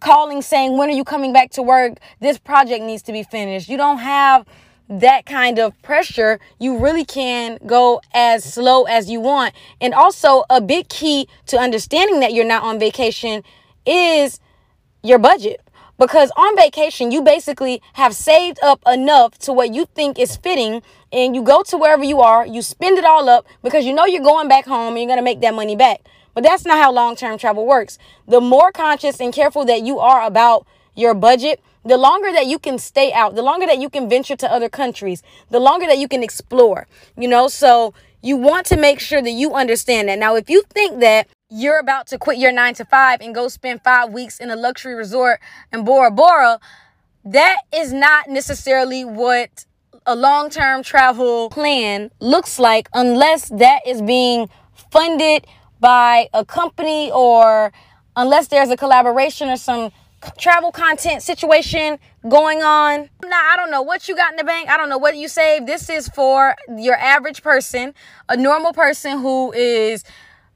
calling 0.00 0.42
saying, 0.42 0.76
When 0.76 0.90
are 0.90 0.94
you 0.94 1.04
coming 1.04 1.32
back 1.32 1.50
to 1.52 1.62
work? 1.62 1.98
This 2.20 2.38
project 2.38 2.82
needs 2.82 3.02
to 3.02 3.12
be 3.12 3.22
finished. 3.22 3.68
You 3.68 3.76
don't 3.76 3.98
have 3.98 4.46
that 4.88 5.24
kind 5.26 5.58
of 5.58 5.80
pressure, 5.82 6.38
you 6.58 6.78
really 6.78 7.04
can 7.04 7.58
go 7.66 8.00
as 8.12 8.44
slow 8.44 8.84
as 8.84 9.08
you 9.08 9.20
want. 9.20 9.54
And 9.80 9.94
also, 9.94 10.44
a 10.50 10.60
big 10.60 10.88
key 10.88 11.26
to 11.46 11.58
understanding 11.58 12.20
that 12.20 12.32
you're 12.32 12.44
not 12.44 12.62
on 12.62 12.78
vacation 12.78 13.42
is 13.86 14.40
your 15.02 15.18
budget. 15.18 15.60
Because 15.96 16.32
on 16.36 16.56
vacation, 16.56 17.12
you 17.12 17.22
basically 17.22 17.80
have 17.92 18.14
saved 18.14 18.58
up 18.62 18.82
enough 18.86 19.38
to 19.38 19.52
what 19.52 19.72
you 19.72 19.86
think 19.94 20.18
is 20.18 20.36
fitting, 20.36 20.82
and 21.12 21.36
you 21.36 21.42
go 21.42 21.62
to 21.62 21.76
wherever 21.76 22.02
you 22.02 22.20
are, 22.20 22.44
you 22.44 22.62
spend 22.62 22.98
it 22.98 23.04
all 23.04 23.28
up 23.28 23.46
because 23.62 23.84
you 23.84 23.94
know 23.94 24.04
you're 24.04 24.22
going 24.22 24.48
back 24.48 24.64
home 24.64 24.96
and 24.96 25.08
you're 25.08 25.16
to 25.16 25.22
make 25.22 25.40
that 25.40 25.54
money 25.54 25.76
back. 25.76 26.00
But 26.34 26.42
that's 26.42 26.64
not 26.64 26.78
how 26.78 26.92
long 26.92 27.14
term 27.14 27.38
travel 27.38 27.64
works. 27.64 27.96
The 28.26 28.40
more 28.40 28.72
conscious 28.72 29.20
and 29.20 29.32
careful 29.32 29.64
that 29.66 29.82
you 29.82 30.00
are 30.00 30.26
about 30.26 30.66
your 30.96 31.14
budget, 31.14 31.60
the 31.84 31.98
longer 31.98 32.32
that 32.32 32.46
you 32.46 32.58
can 32.58 32.78
stay 32.78 33.12
out, 33.12 33.34
the 33.34 33.42
longer 33.42 33.66
that 33.66 33.78
you 33.78 33.90
can 33.90 34.08
venture 34.08 34.36
to 34.36 34.50
other 34.50 34.68
countries, 34.68 35.22
the 35.50 35.60
longer 35.60 35.86
that 35.86 35.98
you 35.98 36.08
can 36.08 36.22
explore, 36.22 36.86
you 37.16 37.28
know? 37.28 37.48
So 37.48 37.94
you 38.22 38.36
want 38.36 38.66
to 38.66 38.76
make 38.76 39.00
sure 39.00 39.20
that 39.20 39.30
you 39.30 39.54
understand 39.54 40.08
that. 40.08 40.18
Now, 40.18 40.36
if 40.36 40.48
you 40.48 40.62
think 40.70 41.00
that 41.00 41.28
you're 41.50 41.78
about 41.78 42.06
to 42.08 42.18
quit 42.18 42.38
your 42.38 42.52
nine 42.52 42.74
to 42.74 42.84
five 42.84 43.20
and 43.20 43.34
go 43.34 43.48
spend 43.48 43.82
five 43.82 44.12
weeks 44.12 44.40
in 44.40 44.50
a 44.50 44.56
luxury 44.56 44.94
resort 44.94 45.40
in 45.72 45.84
Bora 45.84 46.10
Bora, 46.10 46.58
that 47.24 47.58
is 47.74 47.92
not 47.92 48.28
necessarily 48.28 49.04
what 49.04 49.66
a 50.06 50.14
long 50.14 50.50
term 50.50 50.82
travel 50.82 51.50
plan 51.50 52.10
looks 52.20 52.58
like 52.58 52.88
unless 52.92 53.48
that 53.50 53.80
is 53.86 54.02
being 54.02 54.48
funded 54.90 55.46
by 55.80 56.28
a 56.32 56.44
company 56.44 57.10
or 57.10 57.72
unless 58.16 58.48
there's 58.48 58.70
a 58.70 58.76
collaboration 58.76 59.48
or 59.48 59.56
some 59.56 59.92
travel 60.38 60.72
content 60.72 61.22
situation 61.22 61.98
going 62.28 62.62
on. 62.62 63.10
Now, 63.22 63.50
I 63.52 63.56
don't 63.56 63.70
know 63.70 63.82
what 63.82 64.08
you 64.08 64.16
got 64.16 64.32
in 64.32 64.36
the 64.36 64.44
bank. 64.44 64.68
I 64.68 64.76
don't 64.76 64.88
know 64.88 64.98
what 64.98 65.16
you 65.16 65.28
save. 65.28 65.66
This 65.66 65.88
is 65.90 66.08
for 66.08 66.54
your 66.76 66.96
average 66.96 67.42
person, 67.42 67.94
a 68.28 68.36
normal 68.36 68.72
person 68.72 69.20
who 69.20 69.52
is 69.52 70.04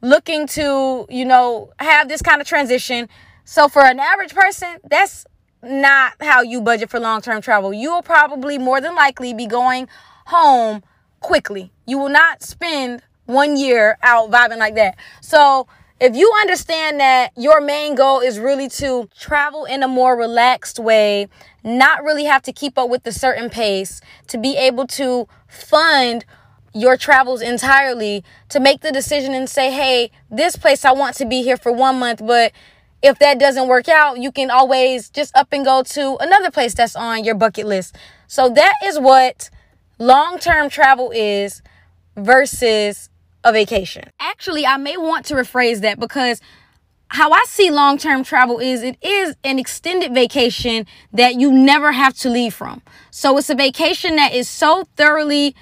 looking 0.00 0.46
to, 0.48 1.06
you 1.08 1.24
know, 1.24 1.70
have 1.80 2.08
this 2.08 2.22
kind 2.22 2.40
of 2.40 2.46
transition. 2.46 3.08
So 3.44 3.68
for 3.68 3.82
an 3.82 3.98
average 3.98 4.34
person, 4.34 4.78
that's 4.88 5.26
not 5.62 6.12
how 6.20 6.42
you 6.42 6.60
budget 6.60 6.90
for 6.90 7.00
long-term 7.00 7.42
travel. 7.42 7.72
You 7.72 7.90
will 7.90 8.02
probably 8.02 8.58
more 8.58 8.80
than 8.80 8.94
likely 8.94 9.34
be 9.34 9.46
going 9.46 9.88
home 10.26 10.82
quickly. 11.20 11.72
You 11.86 11.98
will 11.98 12.10
not 12.10 12.42
spend 12.42 13.02
one 13.26 13.56
year 13.56 13.98
out 14.02 14.30
vibing 14.30 14.58
like 14.58 14.74
that. 14.76 14.96
So 15.20 15.66
if 16.00 16.14
you 16.14 16.32
understand 16.40 17.00
that 17.00 17.32
your 17.36 17.60
main 17.60 17.94
goal 17.94 18.20
is 18.20 18.38
really 18.38 18.68
to 18.68 19.08
travel 19.18 19.64
in 19.64 19.82
a 19.82 19.88
more 19.88 20.16
relaxed 20.16 20.78
way, 20.78 21.28
not 21.64 22.04
really 22.04 22.24
have 22.24 22.42
to 22.42 22.52
keep 22.52 22.78
up 22.78 22.88
with 22.88 23.06
a 23.06 23.12
certain 23.12 23.50
pace, 23.50 24.00
to 24.28 24.38
be 24.38 24.56
able 24.56 24.86
to 24.86 25.26
fund 25.48 26.24
your 26.72 26.96
travels 26.96 27.42
entirely, 27.42 28.22
to 28.48 28.60
make 28.60 28.82
the 28.82 28.92
decision 28.92 29.34
and 29.34 29.50
say, 29.50 29.72
hey, 29.72 30.10
this 30.30 30.54
place 30.54 30.84
I 30.84 30.92
want 30.92 31.16
to 31.16 31.26
be 31.26 31.42
here 31.42 31.56
for 31.56 31.72
one 31.72 31.98
month, 31.98 32.24
but 32.24 32.52
if 33.02 33.18
that 33.18 33.38
doesn't 33.38 33.68
work 33.68 33.88
out, 33.88 34.18
you 34.18 34.30
can 34.30 34.50
always 34.50 35.08
just 35.08 35.34
up 35.36 35.48
and 35.52 35.64
go 35.64 35.82
to 35.82 36.16
another 36.20 36.50
place 36.50 36.74
that's 36.74 36.94
on 36.94 37.24
your 37.24 37.34
bucket 37.34 37.66
list. 37.66 37.96
So 38.26 38.48
that 38.50 38.74
is 38.84 38.98
what 38.98 39.50
long 39.98 40.38
term 40.38 40.68
travel 40.68 41.10
is 41.10 41.62
versus 42.16 43.08
a 43.44 43.52
vacation. 43.52 44.10
Actually, 44.20 44.66
I 44.66 44.76
may 44.76 44.96
want 44.96 45.26
to 45.26 45.34
rephrase 45.34 45.80
that 45.80 45.98
because 45.98 46.40
how 47.08 47.30
I 47.30 47.44
see 47.46 47.70
long 47.70 47.98
term 47.98 48.22
travel 48.22 48.58
is 48.58 48.82
it 48.82 48.96
is 49.02 49.34
an 49.44 49.58
extended 49.58 50.12
vacation 50.14 50.86
that 51.12 51.36
you 51.36 51.50
never 51.50 51.92
have 51.92 52.14
to 52.18 52.28
leave 52.30 52.54
from. 52.54 52.82
So 53.10 53.38
it's 53.38 53.50
a 53.50 53.54
vacation 53.54 54.16
that 54.16 54.34
is 54.34 54.48
so 54.48 54.84
thoroughly 54.96 55.54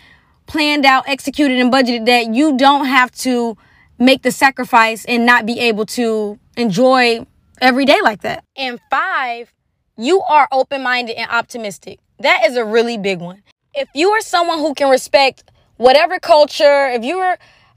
planned 0.47 0.85
out, 0.85 1.09
executed, 1.09 1.59
and 1.59 1.73
budgeted 1.73 2.07
that 2.07 2.35
you 2.35 2.57
don't 2.57 2.87
have 2.87 3.12
to 3.12 3.57
make 3.99 4.23
the 4.23 4.31
sacrifice 4.31 5.05
and 5.05 5.25
not 5.25 5.47
be 5.47 5.59
able 5.61 5.87
to 5.87 6.39
enjoy 6.57 7.27
every 7.61 7.85
day 7.85 8.01
like 8.03 8.23
that. 8.23 8.45
And 8.57 8.81
five, 8.91 9.53
you 9.97 10.23
are 10.23 10.49
open 10.53 10.83
minded 10.83 11.17
and 11.17 11.31
optimistic. 11.31 12.01
That 12.19 12.45
is 12.47 12.57
a 12.57 12.65
really 12.65 12.99
big 12.99 13.21
one. 13.21 13.43
If 13.75 13.89
you 13.95 14.11
are 14.11 14.21
someone 14.21 14.59
who 14.59 14.75
can 14.75 14.91
respect 14.91 15.51
whatever 15.77 16.19
culture, 16.19 16.89
if 16.89 17.05
you're 17.05 17.37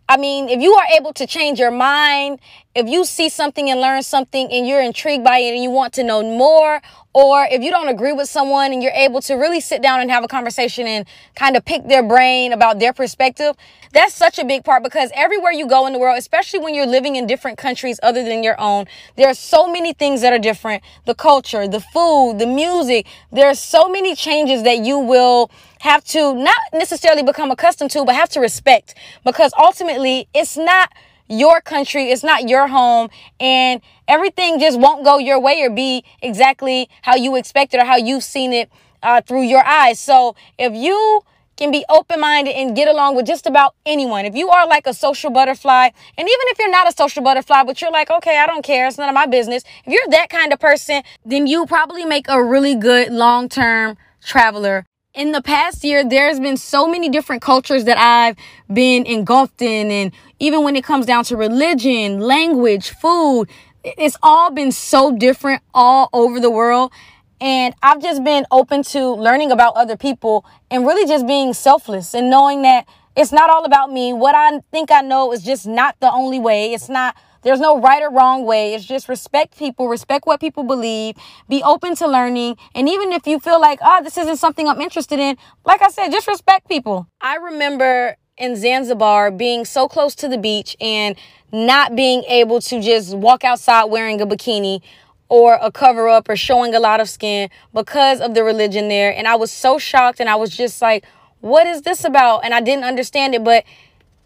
I 0.09 0.17
mean, 0.17 0.49
if 0.49 0.59
you 0.59 0.73
are 0.73 0.85
able 0.97 1.13
to 1.13 1.27
change 1.27 1.59
your 1.59 1.69
mind, 1.69 2.39
if 2.73 2.87
you 2.89 3.05
see 3.05 3.29
something 3.29 3.69
and 3.69 3.79
learn 3.79 4.01
something 4.01 4.51
and 4.51 4.67
you're 4.67 4.81
intrigued 4.81 5.23
by 5.23 5.37
it 5.37 5.53
and 5.53 5.61
you 5.61 5.69
want 5.69 5.93
to 5.93 6.03
know 6.03 6.23
more, 6.23 6.81
or 7.13 7.47
if 7.51 7.61
you 7.61 7.69
don't 7.69 7.89
agree 7.89 8.11
with 8.11 8.27
someone 8.27 8.73
and 8.73 8.81
you're 8.81 8.91
able 8.91 9.21
to 9.21 9.35
really 9.35 9.59
sit 9.59 9.83
down 9.83 10.01
and 10.01 10.09
have 10.09 10.23
a 10.23 10.27
conversation 10.27 10.87
and 10.87 11.05
kind 11.35 11.55
of 11.55 11.63
pick 11.63 11.87
their 11.87 12.01
brain 12.01 12.53
about 12.53 12.79
their 12.79 12.91
perspective, 12.91 13.55
that's 13.91 14.13
such 14.13 14.37
a 14.37 14.45
big 14.45 14.63
part 14.63 14.83
because 14.83 15.11
everywhere 15.15 15.51
you 15.51 15.67
go 15.67 15.87
in 15.87 15.93
the 15.93 15.99
world, 15.99 16.17
especially 16.17 16.59
when 16.59 16.75
you're 16.75 16.85
living 16.85 17.15
in 17.15 17.25
different 17.25 17.57
countries 17.57 17.99
other 18.03 18.23
than 18.23 18.43
your 18.43 18.59
own, 18.59 18.85
there 19.15 19.27
are 19.27 19.33
so 19.33 19.71
many 19.71 19.93
things 19.93 20.21
that 20.21 20.31
are 20.31 20.39
different. 20.39 20.83
The 21.05 21.15
culture, 21.15 21.67
the 21.67 21.79
food, 21.79 22.37
the 22.39 22.45
music, 22.45 23.07
there 23.31 23.47
are 23.47 23.55
so 23.55 23.89
many 23.89 24.15
changes 24.15 24.63
that 24.63 24.79
you 24.79 24.99
will 24.99 25.49
have 25.79 26.03
to 26.05 26.35
not 26.35 26.57
necessarily 26.73 27.23
become 27.23 27.49
accustomed 27.51 27.91
to, 27.91 28.05
but 28.05 28.15
have 28.15 28.29
to 28.29 28.39
respect 28.39 28.95
because 29.25 29.53
ultimately 29.57 30.27
it's 30.33 30.57
not 30.57 30.91
your 31.27 31.61
country, 31.61 32.11
it's 32.11 32.23
not 32.23 32.49
your 32.49 32.67
home, 32.67 33.09
and 33.39 33.81
everything 34.07 34.59
just 34.59 34.79
won't 34.79 35.03
go 35.05 35.19
your 35.19 35.39
way 35.39 35.61
or 35.61 35.69
be 35.69 36.03
exactly 36.21 36.89
how 37.03 37.15
you 37.15 37.35
expected 37.35 37.79
or 37.79 37.85
how 37.85 37.97
you've 37.97 38.23
seen 38.23 38.51
it 38.51 38.69
uh, 39.03 39.21
through 39.21 39.43
your 39.43 39.63
eyes. 39.63 39.99
So 39.99 40.35
if 40.57 40.73
you 40.73 41.21
can 41.59 41.71
be 41.71 41.85
open 41.89 42.19
minded 42.21 42.55
and 42.55 42.75
get 42.75 42.87
along 42.87 43.15
with 43.15 43.27
just 43.27 43.45
about 43.45 43.75
anyone. 43.85 44.25
If 44.25 44.35
you 44.35 44.49
are 44.49 44.65
like 44.65 44.87
a 44.87 44.93
social 44.93 45.29
butterfly, 45.29 45.89
and 46.17 46.27
even 46.27 46.45
if 46.47 46.57
you're 46.57 46.71
not 46.71 46.87
a 46.87 46.93
social 46.93 47.21
butterfly, 47.21 47.63
but 47.63 47.81
you're 47.81 47.91
like, 47.91 48.09
okay, 48.09 48.39
I 48.39 48.47
don't 48.47 48.63
care, 48.63 48.87
it's 48.87 48.97
none 48.97 49.09
of 49.09 49.15
my 49.15 49.25
business. 49.25 49.63
If 49.85 49.93
you're 49.93 50.09
that 50.09 50.29
kind 50.29 50.53
of 50.53 50.59
person, 50.59 51.03
then 51.25 51.45
you 51.45 51.65
probably 51.65 52.05
make 52.05 52.27
a 52.29 52.41
really 52.41 52.75
good 52.75 53.11
long 53.11 53.49
term 53.49 53.97
traveler 54.23 54.85
in 55.13 55.31
the 55.31 55.41
past 55.41 55.83
year, 55.83 56.07
there's 56.07 56.39
been 56.39 56.55
so 56.55 56.87
many 56.87 57.09
different 57.09 57.41
cultures 57.41 57.85
that 57.85 57.97
I've 57.97 58.35
been 58.71 59.05
engulfed 59.05 59.61
in. 59.61 59.91
And 59.91 60.11
even 60.39 60.63
when 60.63 60.75
it 60.75 60.83
comes 60.83 61.05
down 61.05 61.23
to 61.25 61.35
religion, 61.35 62.19
language, 62.19 62.91
food, 62.91 63.49
it's 63.83 64.17
all 64.21 64.51
been 64.51 64.71
so 64.71 65.15
different 65.15 65.63
all 65.73 66.09
over 66.13 66.39
the 66.39 66.49
world. 66.49 66.91
And 67.41 67.73
I've 67.81 68.01
just 68.01 68.23
been 68.23 68.45
open 68.51 68.83
to 68.83 69.13
learning 69.13 69.51
about 69.51 69.75
other 69.75 69.95
people 69.95 70.45
and 70.69 70.85
really 70.85 71.07
just 71.07 71.25
being 71.25 71.53
selfless 71.53 72.13
and 72.13 72.29
knowing 72.29 72.63
that 72.63 72.85
it's 73.15 73.31
not 73.31 73.49
all 73.49 73.65
about 73.65 73.91
me. 73.91 74.13
What 74.13 74.35
I 74.35 74.59
think 74.71 74.91
I 74.91 75.01
know 75.01 75.31
is 75.31 75.43
just 75.43 75.65
not 75.65 75.95
the 75.99 76.11
only 76.11 76.39
way. 76.39 76.73
It's 76.73 76.89
not 76.89 77.15
there's 77.41 77.59
no 77.59 77.79
right 77.79 78.03
or 78.03 78.11
wrong 78.11 78.45
way. 78.45 78.73
It's 78.73 78.85
just 78.85 79.07
respect 79.07 79.57
people, 79.57 79.87
respect 79.87 80.27
what 80.27 80.41
people 80.41 80.63
believe, 80.63 81.15
be 81.47 81.63
open 81.63 81.95
to 81.95 82.07
learning. 82.07 82.57
And 82.75 82.89
even 82.89 83.13
if 83.13 83.25
you 83.25 83.39
feel 83.39 83.61
like, 83.61 83.79
oh, 83.81 84.03
this 84.03 84.17
isn't 84.17 84.37
something 84.37 84.67
I'm 84.67 84.81
interested 84.81 85.19
in, 85.19 85.37
like 85.63 85.81
I 85.81 85.89
said, 85.89 86.09
just 86.09 86.27
respect 86.27 86.67
people. 86.67 87.07
I 87.21 87.37
remember 87.37 88.17
in 88.37 88.55
Zanzibar 88.55 89.31
being 89.31 89.65
so 89.65 89.87
close 89.87 90.15
to 90.15 90.27
the 90.27 90.37
beach 90.37 90.75
and 90.81 91.15
not 91.51 91.95
being 91.95 92.23
able 92.23 92.61
to 92.61 92.81
just 92.81 93.15
walk 93.15 93.43
outside 93.43 93.85
wearing 93.85 94.21
a 94.21 94.27
bikini 94.27 94.81
or 95.29 95.57
a 95.61 95.71
cover 95.71 96.09
up 96.09 96.27
or 96.27 96.35
showing 96.35 96.75
a 96.75 96.79
lot 96.79 96.99
of 96.99 97.07
skin 97.07 97.49
because 97.73 98.19
of 98.19 98.33
the 98.33 98.43
religion 98.43 98.89
there. 98.89 99.15
And 99.15 99.27
I 99.27 99.35
was 99.35 99.51
so 99.51 99.77
shocked 99.77 100.19
and 100.19 100.29
I 100.29 100.35
was 100.35 100.49
just 100.49 100.81
like, 100.81 101.05
what 101.39 101.65
is 101.67 101.83
this 101.83 102.03
about? 102.03 102.43
And 102.43 102.53
I 102.53 102.59
didn't 102.59 102.83
understand 102.83 103.35
it, 103.35 103.43
but 103.43 103.63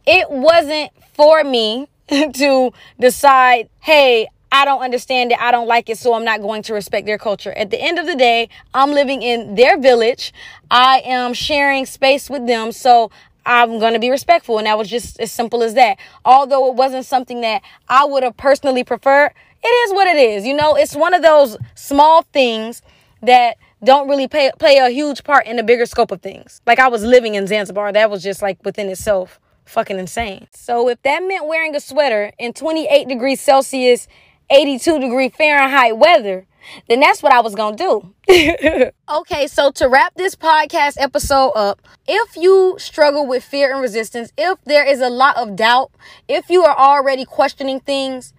it 0.08 0.30
wasn't 0.32 0.92
for 1.14 1.44
me 1.44 1.88
to 2.10 2.72
decide, 3.00 3.70
hey, 3.80 4.28
I 4.52 4.66
don't 4.66 4.82
understand 4.82 5.32
it. 5.32 5.40
I 5.42 5.52
don't 5.52 5.68
like 5.68 5.90
it. 5.90 5.98
So 5.98 6.14
I'm 6.14 6.24
not 6.24 6.42
going 6.42 6.62
to 6.64 6.74
respect 6.74 7.08
their 7.08 7.18
culture. 7.18 7.52
At 7.54 7.72
the 7.72 7.82
end 7.82 7.98
of 7.98 8.06
the 8.06 8.16
day, 8.16 8.50
I'm 8.74 8.92
living 8.92 9.24
in 9.24 9.56
their 9.56 9.80
village. 9.80 10.32
I 10.70 11.02
am 11.06 11.34
sharing 11.34 11.88
space 11.88 12.30
with 12.30 12.46
them. 12.46 12.72
So 12.72 13.10
I'm 13.48 13.80
going 13.80 13.94
to 13.94 14.00
be 14.00 14.12
respectful. 14.12 14.60
And 14.60 14.68
that 14.68 14.78
was 14.78 14.90
just 14.90 15.20
as 15.20 15.32
simple 15.32 15.64
as 15.64 15.74
that. 15.74 15.98
Although 16.24 16.70
it 16.70 16.76
wasn't 16.76 17.06
something 17.06 17.42
that 17.42 17.64
I 17.90 18.06
would 18.06 18.22
have 18.22 18.38
personally 18.38 18.84
preferred, 18.84 19.34
it 19.64 19.68
is 19.68 19.94
what 19.94 20.08
it 20.08 20.18
is. 20.18 20.46
You 20.46 20.56
know, 20.56 20.76
it's 20.76 20.96
one 20.96 21.14
of 21.14 21.22
those 21.22 21.58
small 21.76 22.24
things 22.34 22.82
that 23.22 23.58
don't 23.84 24.08
really 24.08 24.28
play, 24.28 24.52
play 24.60 24.78
a 24.78 24.90
huge 24.90 25.24
part 25.24 25.46
in 25.46 25.58
the 25.58 25.64
bigger 25.64 25.86
scope 25.86 26.12
of 26.12 26.22
things. 26.22 26.62
Like 26.66 26.80
I 26.80 26.88
was 26.88 27.04
living 27.04 27.36
in 27.36 27.48
Zanzibar. 27.48 27.92
That 27.92 28.10
was 28.10 28.24
just 28.24 28.42
like 28.42 28.64
within 28.64 28.90
itself 28.90 29.40
fucking 29.66 29.98
insane. 29.98 30.48
So 30.54 30.90
if 30.90 31.02
that 31.04 31.24
meant 31.24 31.48
wearing 31.48 31.76
a 31.76 31.80
sweater 31.80 32.32
in 32.38 32.54
28 32.54 33.08
degrees 33.08 33.42
Celsius, 33.42 34.08
82 34.50 35.00
degree 35.00 35.30
Fahrenheit 35.30 35.98
weather, 35.98 36.46
then 36.88 37.00
that's 37.00 37.22
what 37.22 37.34
I 37.34 37.42
was 37.42 37.56
gonna 37.56 37.76
do. 37.76 38.14
okay, 39.10 39.48
so 39.48 39.72
to 39.72 39.90
wrap 39.90 40.14
this 40.16 40.36
podcast 40.36 40.96
episode 40.98 41.52
up, 41.52 41.82
if 42.08 42.36
you 42.38 42.76
struggle 42.80 43.28
with 43.28 43.44
fear 43.44 43.72
and 43.72 43.82
resistance, 43.82 44.32
if 44.38 44.64
there 44.64 44.86
is 44.86 45.02
a 45.02 45.10
lot 45.10 45.36
of 45.38 45.56
doubt, 45.56 45.92
if 46.28 46.50
you 46.50 46.64
are 46.64 46.78
already 46.78 47.26
questioning 47.26 47.80
things, 47.80 48.34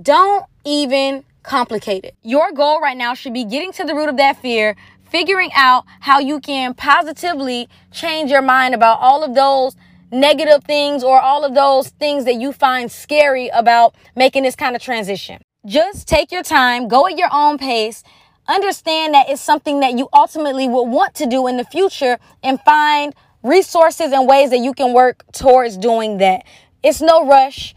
don't 0.00 0.46
even 0.66 1.24
complicated. 1.42 2.12
Your 2.22 2.52
goal 2.52 2.80
right 2.80 2.96
now 2.96 3.14
should 3.14 3.32
be 3.32 3.44
getting 3.44 3.72
to 3.72 3.84
the 3.84 3.94
root 3.94 4.08
of 4.08 4.16
that 4.18 4.42
fear, 4.42 4.76
figuring 5.08 5.50
out 5.54 5.84
how 6.00 6.18
you 6.18 6.40
can 6.40 6.74
positively 6.74 7.68
change 7.92 8.30
your 8.30 8.42
mind 8.42 8.74
about 8.74 8.98
all 9.00 9.22
of 9.22 9.34
those 9.34 9.76
negative 10.10 10.64
things 10.64 11.02
or 11.02 11.20
all 11.20 11.44
of 11.44 11.54
those 11.54 11.88
things 11.88 12.24
that 12.24 12.34
you 12.34 12.52
find 12.52 12.90
scary 12.90 13.48
about 13.48 13.94
making 14.16 14.42
this 14.42 14.56
kind 14.56 14.76
of 14.76 14.82
transition. 14.82 15.40
Just 15.64 16.06
take 16.06 16.30
your 16.30 16.42
time, 16.42 16.88
go 16.88 17.06
at 17.06 17.16
your 17.16 17.28
own 17.32 17.58
pace, 17.58 18.02
understand 18.48 19.14
that 19.14 19.28
it's 19.28 19.42
something 19.42 19.80
that 19.80 19.96
you 19.96 20.08
ultimately 20.12 20.68
will 20.68 20.86
want 20.86 21.14
to 21.14 21.26
do 21.26 21.46
in 21.46 21.56
the 21.56 21.64
future 21.64 22.18
and 22.42 22.60
find 22.60 23.14
resources 23.42 24.12
and 24.12 24.28
ways 24.28 24.50
that 24.50 24.58
you 24.58 24.72
can 24.72 24.92
work 24.92 25.24
towards 25.32 25.76
doing 25.76 26.18
that. 26.18 26.44
It's 26.82 27.00
no 27.00 27.26
rush. 27.26 27.74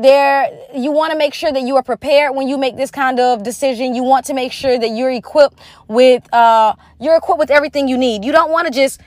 There, 0.00 0.48
you 0.72 0.92
want 0.92 1.10
to 1.10 1.18
make 1.18 1.34
sure 1.34 1.50
that 1.50 1.62
you 1.62 1.74
are 1.74 1.82
prepared 1.82 2.36
when 2.36 2.46
you 2.46 2.56
make 2.56 2.76
this 2.76 2.92
kind 2.92 3.18
of 3.18 3.42
decision. 3.42 3.96
You 3.96 4.04
want 4.04 4.26
to 4.26 4.34
make 4.34 4.52
sure 4.52 4.78
that 4.78 4.90
you're 4.90 5.10
equipped 5.10 5.58
with, 5.88 6.32
uh, 6.32 6.76
you're 7.00 7.16
equipped 7.16 7.40
with 7.40 7.50
everything 7.50 7.88
you 7.88 7.98
need. 7.98 8.24
You 8.24 8.30
don't 8.30 8.52
want 8.52 8.68
to 8.68 8.72
just 8.72 9.00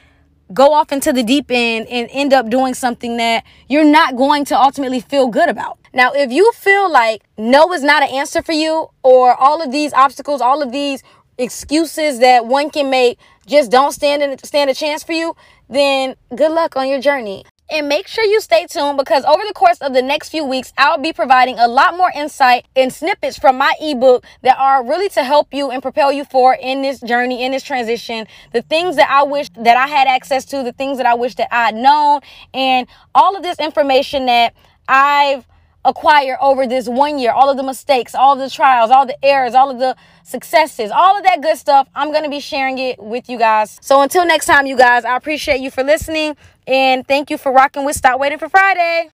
go 0.53 0.73
off 0.73 0.91
into 0.91 1.13
the 1.13 1.23
deep 1.23 1.49
end 1.49 1.87
and 1.87 2.09
end 2.11 2.33
up 2.33 2.49
doing 2.49 2.73
something 2.73 3.15
that 3.15 3.45
you're 3.69 3.85
not 3.85 4.17
going 4.17 4.43
to 4.43 4.59
ultimately 4.59 4.99
feel 4.99 5.29
good 5.29 5.47
about. 5.47 5.79
Now, 5.93 6.11
if 6.11 6.29
you 6.29 6.51
feel 6.51 6.91
like 6.91 7.21
no 7.37 7.71
is 7.71 7.83
not 7.83 8.03
an 8.03 8.09
answer 8.09 8.41
for 8.41 8.51
you, 8.51 8.89
or 9.01 9.33
all 9.33 9.61
of 9.61 9.71
these 9.71 9.93
obstacles, 9.93 10.41
all 10.41 10.61
of 10.61 10.73
these 10.73 11.03
excuses 11.37 12.19
that 12.19 12.45
one 12.45 12.69
can 12.69 12.89
make 12.89 13.17
just 13.47 13.71
don't 13.71 13.93
stand 13.93 14.21
in, 14.21 14.37
stand 14.39 14.69
a 14.69 14.73
chance 14.73 15.03
for 15.03 15.13
you, 15.13 15.37
then 15.69 16.15
good 16.35 16.51
luck 16.51 16.75
on 16.75 16.89
your 16.89 16.99
journey. 16.99 17.45
And 17.71 17.87
make 17.87 18.05
sure 18.05 18.25
you 18.25 18.41
stay 18.41 18.67
tuned 18.67 18.97
because 18.97 19.23
over 19.23 19.41
the 19.47 19.53
course 19.53 19.77
of 19.77 19.93
the 19.93 20.01
next 20.01 20.27
few 20.27 20.43
weeks, 20.43 20.73
I'll 20.77 20.97
be 20.97 21.13
providing 21.13 21.57
a 21.57 21.69
lot 21.69 21.95
more 21.95 22.11
insight 22.13 22.65
and 22.75 22.91
snippets 22.91 23.39
from 23.39 23.57
my 23.57 23.73
ebook 23.79 24.25
that 24.41 24.57
are 24.59 24.85
really 24.85 25.07
to 25.09 25.23
help 25.23 25.53
you 25.53 25.71
and 25.71 25.81
propel 25.81 26.11
you 26.11 26.25
forward 26.25 26.57
in 26.61 26.81
this 26.81 26.99
journey, 26.99 27.45
in 27.45 27.53
this 27.53 27.63
transition. 27.63 28.27
The 28.51 28.61
things 28.61 28.97
that 28.97 29.09
I 29.09 29.23
wish 29.23 29.47
that 29.51 29.77
I 29.77 29.87
had 29.87 30.09
access 30.09 30.43
to, 30.47 30.63
the 30.63 30.73
things 30.73 30.97
that 30.97 31.05
I 31.05 31.13
wish 31.13 31.35
that 31.35 31.47
I'd 31.49 31.75
known, 31.75 32.19
and 32.53 32.87
all 33.15 33.37
of 33.37 33.41
this 33.41 33.57
information 33.57 34.25
that 34.25 34.53
I've 34.89 35.47
acquired 35.83 36.37
over 36.41 36.67
this 36.67 36.87
one 36.87 37.17
year, 37.17 37.31
all 37.31 37.49
of 37.49 37.57
the 37.57 37.63
mistakes, 37.63 38.13
all 38.13 38.33
of 38.33 38.39
the 38.39 38.49
trials, 38.49 38.91
all 38.91 39.05
the 39.05 39.17
errors, 39.25 39.53
all 39.53 39.71
of 39.71 39.79
the 39.79 39.95
successes, 40.23 40.91
all 40.91 41.17
of 41.17 41.23
that 41.23 41.41
good 41.41 41.57
stuff. 41.57 41.87
I'm 41.95 42.11
going 42.11 42.23
to 42.23 42.29
be 42.29 42.39
sharing 42.39 42.77
it 42.77 43.01
with 43.01 43.29
you 43.29 43.37
guys. 43.37 43.79
So 43.81 44.01
until 44.01 44.25
next 44.25 44.45
time, 44.45 44.65
you 44.65 44.77
guys, 44.77 45.05
I 45.05 45.15
appreciate 45.15 45.59
you 45.59 45.71
for 45.71 45.83
listening. 45.83 46.35
And 46.67 47.05
thank 47.07 47.29
you 47.29 47.37
for 47.37 47.51
rocking 47.51 47.85
with 47.85 47.95
Stop 47.95 48.19
Waiting 48.19 48.37
for 48.37 48.49
Friday. 48.49 49.09